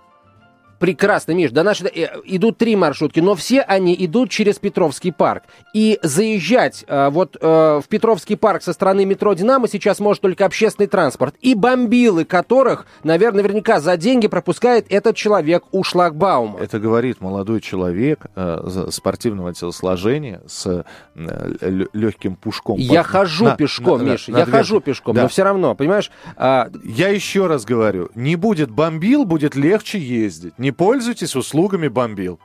Прекрасно, 0.85 1.33
Миш, 1.33 1.51
до 1.51 1.63
нашей 1.63 1.87
э, 1.87 2.09
идут 2.27 2.59
три 2.59 2.77
маршрутки, 2.77 3.19
но 3.19 3.35
все 3.35 3.63
они 3.63 3.97
идут 3.99 4.29
через 4.29 4.59
Петровский 4.59 5.13
парк. 5.13 5.45
И 5.73 5.99
заезжать 6.03 6.85
э, 6.87 7.09
вот 7.09 7.39
э, 7.41 7.81
в 7.83 7.89
Петровский 7.89 8.37
парк 8.37 8.63
со 8.63 8.75
стороны 8.75 9.07
метро 9.07 9.33
«Динамо» 9.33 9.67
сейчас 9.67 9.99
может 9.99 10.21
только 10.21 10.45
общественный 10.45 10.87
транспорт. 10.87 11.37
И 11.41 11.55
бомбилы 11.55 12.27
которых, 12.27 12.85
наверное, 13.03 13.43
наверняка 13.45 13.81
за 13.81 13.97
деньги 13.97 14.29
пропускает 14.29 14.85
этот 14.91 15.17
человек 15.17 15.65
у 15.73 15.85
шлагбаума. 15.85 16.61
Это 16.61 16.79
говорит 16.79 17.23
молодой 17.23 17.63
человек 17.63 18.27
э, 18.37 18.89
спортивного 18.91 19.55
телосложения 19.55 20.43
с 20.47 20.85
э, 21.15 21.87
легким 21.95 22.37
пушком. 22.37 22.77
Я 22.77 23.05
под... 23.05 23.11
хожу 23.11 23.45
на, 23.47 23.57
пешком, 23.57 24.05
на, 24.05 24.11
Миша, 24.11 24.33
на, 24.33 24.37
я 24.41 24.45
хожу 24.45 24.81
пешком, 24.81 25.15
да. 25.17 25.23
но 25.23 25.29
все 25.29 25.45
равно, 25.45 25.75
понимаешь? 25.75 26.11
А... 26.37 26.69
Я 26.85 27.09
еще 27.09 27.47
раз 27.47 27.65
говорю, 27.65 28.11
не 28.15 28.37
будет 28.37 28.71
бомбил, 28.71 29.25
будет 29.25 29.55
легче 29.55 29.99
ездить. 29.99 30.53
Не 30.59 30.74
пользуйтесь 30.75 31.37
услугами 31.37 31.89
бомбил. 31.89 32.41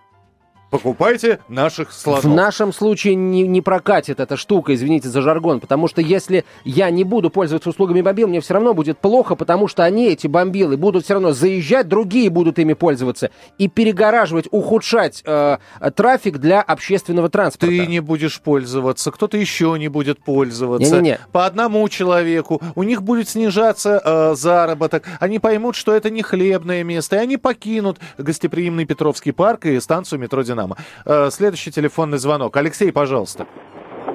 Покупайте 0.69 1.39
наших 1.47 1.91
слонов. 1.91 2.23
В 2.23 2.27
нашем 2.27 2.73
случае 2.73 3.15
не, 3.15 3.47
не 3.47 3.61
прокатит 3.61 4.19
эта 4.19 4.37
штука, 4.37 4.73
извините 4.73 5.09
за 5.09 5.21
жаргон, 5.21 5.59
потому 5.59 5.87
что 5.87 6.01
если 6.01 6.45
я 6.63 6.89
не 6.89 7.03
буду 7.03 7.29
пользоваться 7.29 7.69
услугами 7.69 8.01
бомбил, 8.01 8.27
мне 8.27 8.41
все 8.41 8.53
равно 8.53 8.73
будет 8.73 8.97
плохо, 8.99 9.35
потому 9.35 9.67
что 9.67 9.83
они, 9.83 10.07
эти 10.07 10.27
бомбилы, 10.27 10.77
будут 10.77 11.05
все 11.05 11.13
равно 11.15 11.31
заезжать, 11.31 11.87
другие 11.87 12.29
будут 12.29 12.59
ими 12.59 12.73
пользоваться 12.73 13.31
и 13.57 13.67
перегораживать, 13.67 14.47
ухудшать 14.51 15.23
э, 15.25 15.57
трафик 15.95 16.37
для 16.37 16.61
общественного 16.61 17.29
транспорта. 17.29 17.67
Ты 17.67 17.87
не 17.87 17.99
будешь 17.99 18.39
пользоваться, 18.39 19.11
кто-то 19.11 19.37
еще 19.37 19.75
не 19.79 19.87
будет 19.87 20.19
пользоваться. 20.19 20.95
Не-не-не. 20.95 21.19
По 21.31 21.45
одному 21.45 21.87
человеку. 21.89 22.61
У 22.75 22.83
них 22.83 23.01
будет 23.03 23.29
снижаться 23.29 24.01
э, 24.03 24.35
заработок. 24.35 25.05
Они 25.19 25.39
поймут, 25.39 25.75
что 25.75 25.93
это 25.93 26.09
не 26.09 26.21
хлебное 26.21 26.83
место, 26.83 27.15
и 27.15 27.19
они 27.19 27.37
покинут 27.37 27.99
гостеприимный 28.17 28.85
Петровский 28.85 29.31
парк 29.31 29.65
и 29.65 29.79
станцию 29.79 30.19
метро 30.19 30.41
«Динамо». 30.43 30.58
«Динамо». 30.59 30.75
Э, 31.05 31.29
следующий 31.29 31.71
телефонный 31.71 32.17
звонок. 32.17 32.57
Алексей, 32.57 32.91
пожалуйста. 32.91 33.47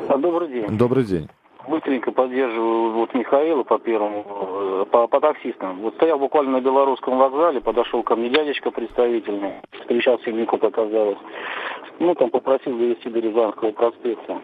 А, 0.08 0.16
добрый 0.18 0.48
день. 0.48 0.66
Добрый 0.76 1.04
день. 1.04 1.28
Быстренько 1.66 2.12
поддерживаю 2.12 2.92
вот 2.92 3.14
Михаила 3.14 3.62
по 3.62 3.78
первому, 3.78 4.24
э, 4.26 4.84
по, 4.90 5.06
по 5.06 5.20
таксистам. 5.20 5.80
Вот 5.80 5.94
стоял 5.94 6.18
буквально 6.18 6.52
на 6.52 6.60
белорусском 6.60 7.16
вокзале, 7.16 7.60
подошел 7.60 8.02
ко 8.02 8.16
мне 8.16 8.28
дядечка 8.28 8.70
представительный, 8.70 9.54
встречал 9.80 10.20
семейку, 10.20 10.58
показалось. 10.58 11.18
Ну, 12.00 12.14
там 12.14 12.28
попросил 12.28 12.76
довести 12.76 13.08
до 13.08 13.20
Рязанского 13.20 13.70
проспекта. 13.70 14.40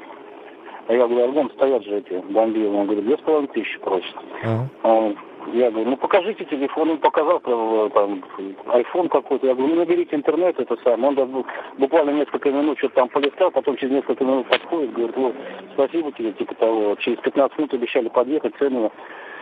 А 0.87 0.93
я 0.95 1.07
говорю, 1.07 1.25
Альгон, 1.25 1.51
стоят 1.51 1.85
же 1.85 1.99
эти 1.99 2.25
бомбилы. 2.33 2.75
Он 2.75 2.87
говорит, 2.87 3.05
две 3.05 3.17
с 3.19 3.21
половиной 3.21 3.49
тысячи 3.49 3.79
просит. 3.81 4.17
Uh-huh. 4.43 5.17
Я 5.53 5.71
говорю, 5.71 5.91
ну 5.91 5.97
покажите 5.97 6.45
телефон. 6.45 6.91
Он 6.91 6.99
показал 6.99 7.41
э, 7.45 7.91
там 7.93 8.23
iPhone 8.67 9.09
какой-то. 9.09 9.47
Я 9.47 9.55
говорю, 9.55 9.75
ну 9.75 9.81
наберите 9.81 10.17
интернет, 10.17 10.59
это 10.61 10.77
самое. 10.85 11.17
Он 11.17 11.45
буквально 11.79 12.11
несколько 12.11 12.51
минут 12.51 12.79
что-то 12.79 12.97
там 12.97 13.09
полистал, 13.09 13.51
потом 13.51 13.77
через 13.77 13.93
несколько 13.93 14.25
минут 14.25 14.47
подходит, 14.49 14.93
говорит, 14.93 15.17
вот, 15.17 15.35
спасибо 15.75 16.13
тебе, 16.13 16.33
типа 16.33 16.55
того. 16.55 16.97
Через 16.97 17.19
15 17.21 17.59
минут 17.59 17.75
обещали 17.75 18.09
подъехать, 18.09 18.57
цены 18.59 18.91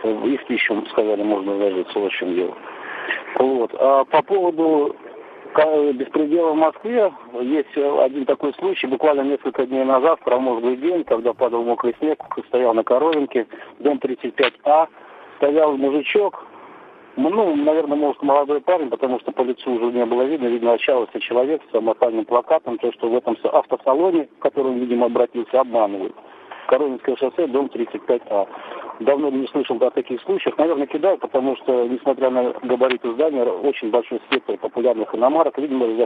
э, 0.03 0.25
и 0.25 0.37
в 0.37 0.45
тысячу, 0.45 0.83
сказали, 0.89 1.21
можно 1.21 1.53
вложиться, 1.53 1.99
в 1.99 2.09
чем 2.09 2.33
дело. 2.33 2.55
Вот. 3.35 3.73
А 3.79 4.05
по 4.05 4.21
поводу 4.23 4.95
беспредела 5.93 6.51
в 6.51 6.55
Москве 6.55 7.11
есть 7.41 7.75
один 7.75 8.25
такой 8.25 8.53
случай, 8.53 8.87
буквально 8.87 9.21
несколько 9.21 9.65
дней 9.65 9.83
назад, 9.83 10.19
промозглый 10.23 10.77
день, 10.77 11.03
когда 11.03 11.33
падал 11.33 11.63
мокрый 11.63 11.95
снег, 11.99 12.19
стоял 12.47 12.73
на 12.73 12.83
Коровинке, 12.83 13.47
дом 13.79 13.97
35А, 13.97 14.87
стоял 15.39 15.77
мужичок, 15.77 16.45
ну, 17.15 17.55
наверное, 17.55 17.97
может, 17.97 18.21
молодой 18.21 18.61
парень, 18.61 18.89
потому 18.89 19.19
что 19.19 19.31
по 19.31 19.41
лицу 19.41 19.71
уже 19.71 19.85
не 19.85 20.05
было 20.05 20.23
видно, 20.23 20.47
видно, 20.47 20.73
отчаялся 20.73 21.19
человек 21.19 21.61
с 21.67 21.71
самопальным 21.71 22.25
плакатом, 22.25 22.77
то, 22.77 22.91
что 22.93 23.09
в 23.09 23.15
этом 23.15 23.35
автосалоне, 23.43 24.27
в 24.37 24.39
который 24.39 24.71
он, 24.71 24.79
видимо, 24.79 25.07
обратился, 25.07 25.61
обманывают. 25.61 26.15
Коровинское 26.67 27.15
шоссе, 27.15 27.47
дом 27.47 27.65
35А 27.73 28.47
давно 28.99 29.29
не 29.29 29.47
слышал 29.47 29.77
о 29.77 29.91
таких 29.91 30.21
случаях. 30.21 30.57
Наверное, 30.57 30.87
кидал, 30.87 31.17
потому 31.17 31.55
что, 31.57 31.87
несмотря 31.87 32.29
на 32.29 32.53
габариты 32.63 33.13
здания, 33.13 33.43
очень 33.43 33.89
большой 33.89 34.19
спектр 34.27 34.57
популярных 34.57 35.13
иномарок, 35.13 35.57
видимо, 35.57 35.85
за 35.95 36.05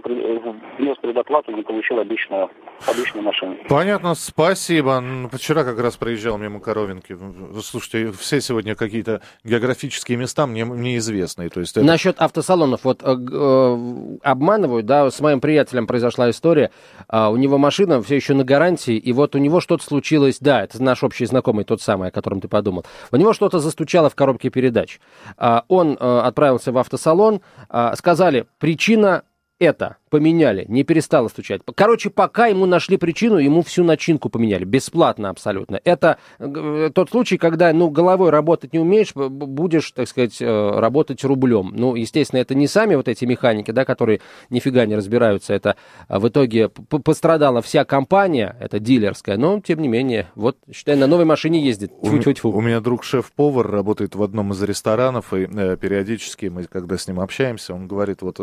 внес 0.77 0.97
предоплату, 0.97 1.51
не 1.51 1.63
получил 1.63 1.99
обычную, 1.99 2.49
обычную 2.88 3.23
машину. 3.23 3.56
Понятно, 3.69 4.15
спасибо. 4.15 5.03
Вчера 5.32 5.63
как 5.63 5.79
раз 5.79 5.97
проезжал 5.97 6.38
мимо 6.38 6.60
Коровинки. 6.60 7.17
Слушайте, 7.62 8.12
все 8.12 8.41
сегодня 8.41 8.75
какие-то 8.75 9.21
географические 9.43 10.17
места 10.17 10.45
мне, 10.47 10.65
мне 10.65 10.97
известные. 10.97 11.49
То 11.49 11.60
есть 11.60 11.75
это... 11.77 11.86
Насчет 11.86 12.19
автосалонов, 12.19 12.84
вот 12.84 13.01
э, 13.03 13.06
э, 13.06 14.17
обманывают, 14.21 14.86
да, 14.86 15.10
с 15.10 15.19
моим 15.19 15.41
приятелем 15.41 15.88
произошла 15.88 16.29
история, 16.29 16.71
э, 17.10 17.27
у 17.27 17.36
него 17.36 17.58
машина 17.58 18.01
все 18.01 18.15
еще 18.15 18.34
на 18.34 18.43
гарантии, 18.43 18.95
и 18.95 19.13
вот 19.13 19.36
у 19.36 19.39
него 19.39 19.60
что-то 19.60 19.84
случилось, 19.84 20.39
да, 20.39 20.63
это 20.63 20.82
наш 20.82 21.03
общий 21.03 21.25
знакомый, 21.25 21.65
тот 21.65 21.82
самый, 21.82 22.10
о 22.10 22.12
котором 22.12 22.41
ты 22.41 22.47
подумал, 22.47 22.83
у 23.12 23.15
него 23.15 23.34
что-то 23.34 23.60
застучало 23.60 24.10
в 24.10 24.15
коробке 24.15 24.50
передач. 24.50 25.00
А, 25.38 25.63
он 25.67 25.98
э, 26.00 26.19
отправился 26.19 26.72
в 26.72 26.78
автосалон, 26.78 27.41
а, 27.69 27.96
сказали, 27.96 28.46
причина 28.60 29.24
это 29.60 29.98
поменяли, 30.13 30.65
не 30.67 30.84
перестало 30.84 31.28
стучать. 31.28 31.62
Короче, 31.73 32.12
пока 32.12 32.45
ему 32.45 32.67
нашли 32.67 32.97
причину, 32.97 33.38
ему 33.39 33.63
всю 33.63 33.84
начинку 33.84 34.30
поменяли, 34.30 34.63
бесплатно 34.63 35.32
абсолютно. 35.32 35.82
Это 35.84 36.19
э, 36.38 36.91
тот 36.93 37.10
случай, 37.10 37.39
когда, 37.39 37.73
ну, 37.73 37.89
головой 37.89 38.30
работать 38.30 38.73
не 38.73 38.80
умеешь, 38.80 39.15
будешь, 39.15 39.91
так 39.91 40.08
сказать, 40.08 40.39
э, 40.39 40.80
работать 40.80 41.23
рублем. 41.23 41.73
Ну, 41.76 41.95
естественно, 41.95 42.41
это 42.41 42.54
не 42.54 42.67
сами 42.67 42.93
вот 42.93 43.08
эти 43.08 43.26
механики, 43.26 43.71
да, 43.71 43.86
которые 43.86 44.21
нифига 44.52 44.86
не 44.86 44.95
разбираются, 44.95 45.56
это 45.56 45.78
а, 46.08 46.19
в 46.19 46.28
итоге 46.28 46.69
пострадала 46.69 47.63
вся 47.63 47.84
компания, 47.84 48.56
это 48.60 48.78
дилерская, 48.78 49.38
но, 49.38 49.62
тем 49.62 49.82
не 49.82 49.88
менее, 49.88 50.28
вот, 50.36 50.58
считай, 50.71 50.95
на 50.95 51.08
новой 51.08 51.26
машине 51.26 51.65
ездит. 51.65 51.91
Тьфу 52.04 52.17
-тьфу 52.17 52.34
-тьфу. 52.34 52.52
У, 52.52 52.62
меня 52.62 52.82
друг 52.82 53.04
шеф-повар 53.04 53.65
работает 53.65 54.13
в 54.13 54.21
одном 54.21 54.52
из 54.52 54.62
ресторанов, 54.62 55.34
и 55.34 55.49
э, 55.52 55.76
периодически 55.76 56.45
мы, 56.45 56.65
когда 56.65 56.99
с 56.99 57.08
ним 57.08 57.19
общаемся, 57.19 57.73
он 57.73 57.88
говорит, 57.88 58.21
вот, 58.21 58.39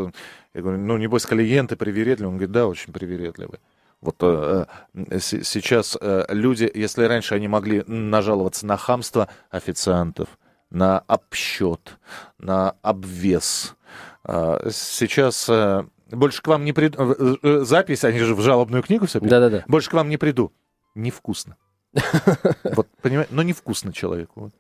я 0.52 0.62
говорю, 0.62 0.78
ну, 0.78 0.96
небось, 0.96 1.26
клиент 1.26 1.60
клиенты 1.61 1.77
привередливы? 1.77 2.29
Он 2.29 2.37
говорит, 2.37 2.53
да, 2.53 2.66
очень 2.66 2.92
привередливы. 2.92 3.59
Вот 4.01 4.16
э, 4.20 4.64
э 4.94 5.18
сейчас 5.20 5.96
э, 6.01 6.25
люди, 6.31 6.70
если 6.73 7.05
раньше 7.05 7.35
они 7.35 7.49
могли 7.49 7.85
нажаловаться 7.87 8.66
на 8.66 8.77
хамство 8.77 9.29
официантов, 9.51 10.29
на 10.70 11.01
обсчет, 11.01 11.99
на 12.38 12.77
обвес, 12.83 13.77
э, 14.25 14.70
сейчас 14.73 15.49
э, 15.51 15.85
больше 16.11 16.40
к 16.40 16.46
вам 16.49 16.64
не 16.64 16.73
приду. 16.73 17.14
Э, 17.42 17.61
запись, 17.64 18.05
они 18.05 18.20
же 18.20 18.35
в 18.35 18.40
жалобную 18.40 18.83
книгу 18.83 19.07
все 19.07 19.20
Да-да-да. 19.20 19.64
Больше 19.68 19.90
к 19.90 19.92
вам 19.92 20.09
не 20.09 20.16
приду. 20.16 20.53
Невкусно. 20.94 21.57
Вот, 22.77 22.87
понимаешь, 23.03 23.29
но 23.31 23.42
невкусно 23.42 23.92
человеку. 23.92 24.53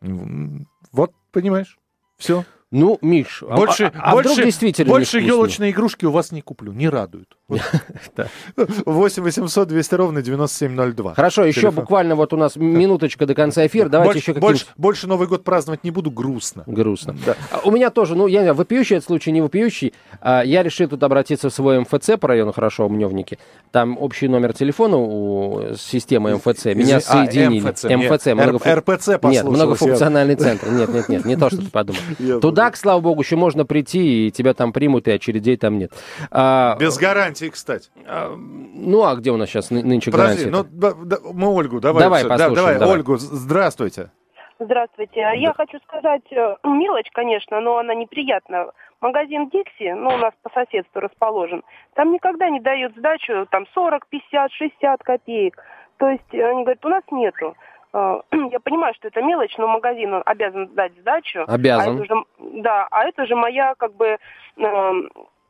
Вот, 0.00 1.12
понимаешь, 1.32 1.78
все. 2.18 2.44
Ну, 2.72 2.98
Миш, 3.02 3.44
а 3.46 3.54
больше, 3.54 3.92
а, 3.94 4.12
а 4.12 4.12
больше, 4.12 4.30
вдруг 4.30 4.46
действительно 4.46 4.88
больше 4.88 5.20
елочные 5.20 5.72
игрушки 5.72 6.06
у 6.06 6.10
вас 6.10 6.32
не 6.32 6.40
куплю, 6.40 6.72
не 6.72 6.88
радуют. 6.88 7.36
8 7.46 9.22
800 9.22 9.68
200 9.68 9.94
ровно 9.94 10.22
9702. 10.22 11.14
Хорошо, 11.14 11.44
еще 11.44 11.70
буквально 11.70 12.14
вот 12.14 12.32
у 12.32 12.38
нас 12.38 12.56
минуточка 12.56 13.26
до 13.26 13.34
конца 13.34 13.66
эфира. 13.66 13.90
Давайте 13.90 14.20
еще 14.20 14.32
больше, 14.32 14.64
больше 14.78 15.06
Новый 15.06 15.28
год 15.28 15.44
праздновать 15.44 15.84
не 15.84 15.90
буду, 15.90 16.10
грустно. 16.10 16.64
Грустно. 16.66 17.14
А 17.50 17.60
у 17.64 17.70
меня 17.70 17.90
тоже, 17.90 18.14
ну, 18.14 18.26
я 18.26 18.38
не 18.38 18.44
знаю, 18.44 18.54
вопиющий 18.54 18.96
этот 18.96 19.06
случай, 19.06 19.32
не 19.32 19.42
вопиющий. 19.42 19.92
Я 20.24 20.62
решил 20.62 20.88
тут 20.88 21.02
обратиться 21.02 21.50
в 21.50 21.52
свой 21.52 21.80
МФЦ 21.80 22.12
по 22.18 22.28
району 22.28 22.52
Хорошо, 22.52 22.88
Мневники. 22.88 23.38
Там 23.70 23.98
общий 23.98 24.28
номер 24.28 24.54
телефона 24.54 24.96
у 24.96 25.74
системы 25.76 26.36
МФЦ. 26.36 26.66
Меня 26.66 27.00
соединили. 27.00 27.60
МФЦ. 27.60 28.28
РПЦ 28.66 29.18
Нет, 29.24 29.44
многофункциональный 29.44 30.36
центр. 30.36 30.70
Нет, 30.70 30.88
нет, 30.88 31.08
нет, 31.10 31.24
не 31.26 31.36
то, 31.36 31.48
что 31.50 31.58
ты 31.58 31.70
подумал. 31.70 32.00
Туда 32.40 32.61
так, 32.64 32.76
слава 32.76 33.00
богу, 33.00 33.22
еще 33.22 33.36
можно 33.36 33.64
прийти, 33.64 34.28
и 34.28 34.30
тебя 34.30 34.54
там 34.54 34.72
примут, 34.72 35.08
и 35.08 35.12
очередей 35.12 35.56
там 35.56 35.78
нет. 35.78 35.92
А, 36.30 36.76
Без 36.78 36.96
гарантии, 36.96 37.48
кстати. 37.48 37.90
А, 38.06 38.34
ну, 38.36 39.04
а 39.04 39.16
где 39.16 39.30
у 39.30 39.36
нас 39.36 39.48
сейчас 39.48 39.70
нынче 39.70 40.10
Подожди, 40.10 40.44
гарантия? 40.44 40.50
ну, 40.50 40.78
да, 40.80 40.94
да, 40.94 41.16
мы 41.32 41.48
Ольгу, 41.48 41.80
давай. 41.80 42.02
Давай, 42.02 42.22
послушаем, 42.22 42.54
давай, 42.54 42.78
давай, 42.78 42.94
Ольгу, 42.96 43.16
здравствуйте. 43.18 44.10
Здравствуйте. 44.58 45.20
Я 45.36 45.52
хочу 45.54 45.78
сказать, 45.80 46.22
э, 46.30 46.56
мелочь, 46.64 47.10
конечно, 47.12 47.60
но 47.60 47.78
она 47.78 47.94
неприятна. 47.94 48.70
Магазин 49.00 49.48
Дикси, 49.48 49.92
ну, 49.94 50.10
у 50.10 50.16
нас 50.18 50.32
по 50.42 50.50
соседству 50.50 51.00
расположен, 51.00 51.64
там 51.94 52.12
никогда 52.12 52.48
не 52.48 52.60
дают 52.60 52.94
сдачу, 52.96 53.46
там 53.50 53.66
40, 53.74 54.06
50, 54.06 54.52
60 54.52 55.02
копеек. 55.02 55.58
То 55.98 56.08
есть 56.08 56.32
они 56.32 56.62
говорят, 56.62 56.84
у 56.84 56.88
нас 56.88 57.02
нету. 57.10 57.56
Э, 57.92 58.20
я 58.52 58.60
понимаю, 58.60 58.94
что 58.94 59.08
это 59.08 59.22
мелочь, 59.22 59.56
но 59.58 59.66
магазин 59.66 60.14
он 60.14 60.22
обязан 60.24 60.68
дать 60.74 60.92
сдачу. 60.98 61.44
Обязан. 61.46 62.00
А 62.00 62.04
это 62.04 62.14
уже, 62.14 62.24
да, 62.62 62.88
а 62.90 63.04
это 63.04 63.26
же 63.26 63.36
моя, 63.36 63.74
как 63.76 63.94
бы, 63.94 64.18
э, 64.56 64.92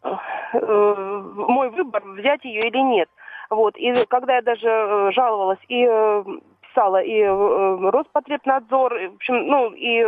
э, 0.05 1.23
мой 1.35 1.71
выбор, 1.71 2.03
взять 2.05 2.45
ее 2.45 2.69
или 2.69 2.79
нет. 2.79 3.09
Вот, 3.51 3.77
и 3.77 4.05
когда 4.07 4.37
я 4.37 4.43
даже 4.43 4.69
э, 4.69 5.11
жаловалась 5.13 5.59
и 5.69 5.87
э, 6.73 6.83
писала 6.83 7.03
и 7.03 7.21
э, 7.21 7.91
Роспотребнадзор, 7.91 8.95
в 9.11 9.15
общем, 9.17 9.47
ну 9.47 9.73
и 9.73 10.05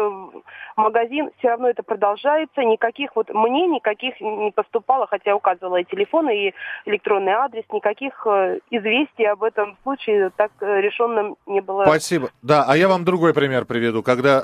магазин, 0.77 1.31
все 1.39 1.49
равно 1.49 1.69
это 1.69 1.83
продолжается, 1.83 2.63
никаких 2.63 3.15
вот 3.15 3.29
мне 3.33 3.67
никаких 3.67 4.21
не 4.21 4.51
поступало, 4.51 5.07
хотя 5.07 5.35
указывала 5.35 5.77
и 5.77 5.85
телефоны, 5.85 6.49
и 6.49 6.55
электронный 6.87 7.33
адрес, 7.33 7.65
никаких 7.73 8.27
э, 8.27 8.59
известий 8.71 9.25
об 9.25 9.43
этом 9.43 9.77
случае 9.83 10.31
так 10.37 10.51
э, 10.61 10.81
решенным 10.81 11.37
не 11.47 11.61
было. 11.61 11.85
Спасибо. 11.85 12.31
Да, 12.43 12.65
а 12.67 12.77
я 12.77 12.89
вам 12.89 13.05
другой 13.05 13.35
пример 13.35 13.65
приведу, 13.65 14.03
когда, 14.03 14.43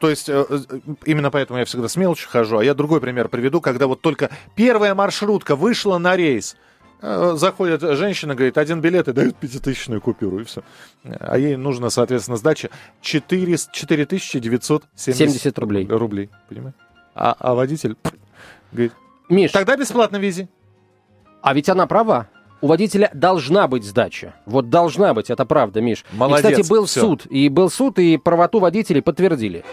то 0.00 0.08
есть 0.08 0.28
именно 1.04 1.30
поэтому 1.30 1.58
я 1.58 1.64
всегда 1.64 1.88
с 1.88 1.96
мелочи 1.96 2.26
хожу, 2.26 2.58
а 2.58 2.64
я 2.64 2.74
другой 2.74 3.00
пример 3.00 3.28
приведу, 3.28 3.60
когда 3.60 3.86
вот 3.86 4.00
только 4.00 4.30
первая 4.56 4.94
маршрутка 4.94 5.56
вышла 5.56 5.98
на 5.98 6.16
рейс, 6.16 6.56
Э, 6.56 6.73
заходит 7.00 7.82
женщина, 7.82 8.34
говорит, 8.34 8.58
один 8.58 8.80
билет 8.80 9.08
и 9.08 9.12
дают 9.12 9.36
пятитысячную 9.36 10.00
купюру, 10.00 10.40
и 10.40 10.44
все. 10.44 10.62
А 11.04 11.36
ей 11.36 11.56
нужно, 11.56 11.90
соответственно, 11.90 12.36
сдача 12.36 12.70
4, 13.02 13.56
4970 13.72 15.58
рублей. 15.58 15.86
рублей 15.86 16.30
понимаешь? 16.48 16.74
А, 17.14 17.36
а 17.38 17.54
водитель 17.54 17.96
говорит, 18.72 18.92
Миш, 19.28 19.52
тогда 19.52 19.76
бесплатно 19.76 20.16
вези. 20.16 20.48
А 21.42 21.54
ведь 21.54 21.68
она 21.68 21.86
права. 21.86 22.28
У 22.60 22.66
водителя 22.66 23.10
должна 23.12 23.68
быть 23.68 23.84
сдача. 23.84 24.34
Вот 24.46 24.70
должна 24.70 25.12
быть, 25.12 25.28
это 25.28 25.44
правда, 25.44 25.82
Миш. 25.82 26.04
Молодец, 26.12 26.44
и, 26.44 26.52
кстати, 26.52 26.70
был 26.70 26.86
все. 26.86 27.00
суд. 27.00 27.26
И 27.28 27.48
был 27.50 27.68
суд, 27.68 27.98
и 27.98 28.16
правоту 28.16 28.58
водителей 28.58 29.02
подтвердили. 29.02 29.64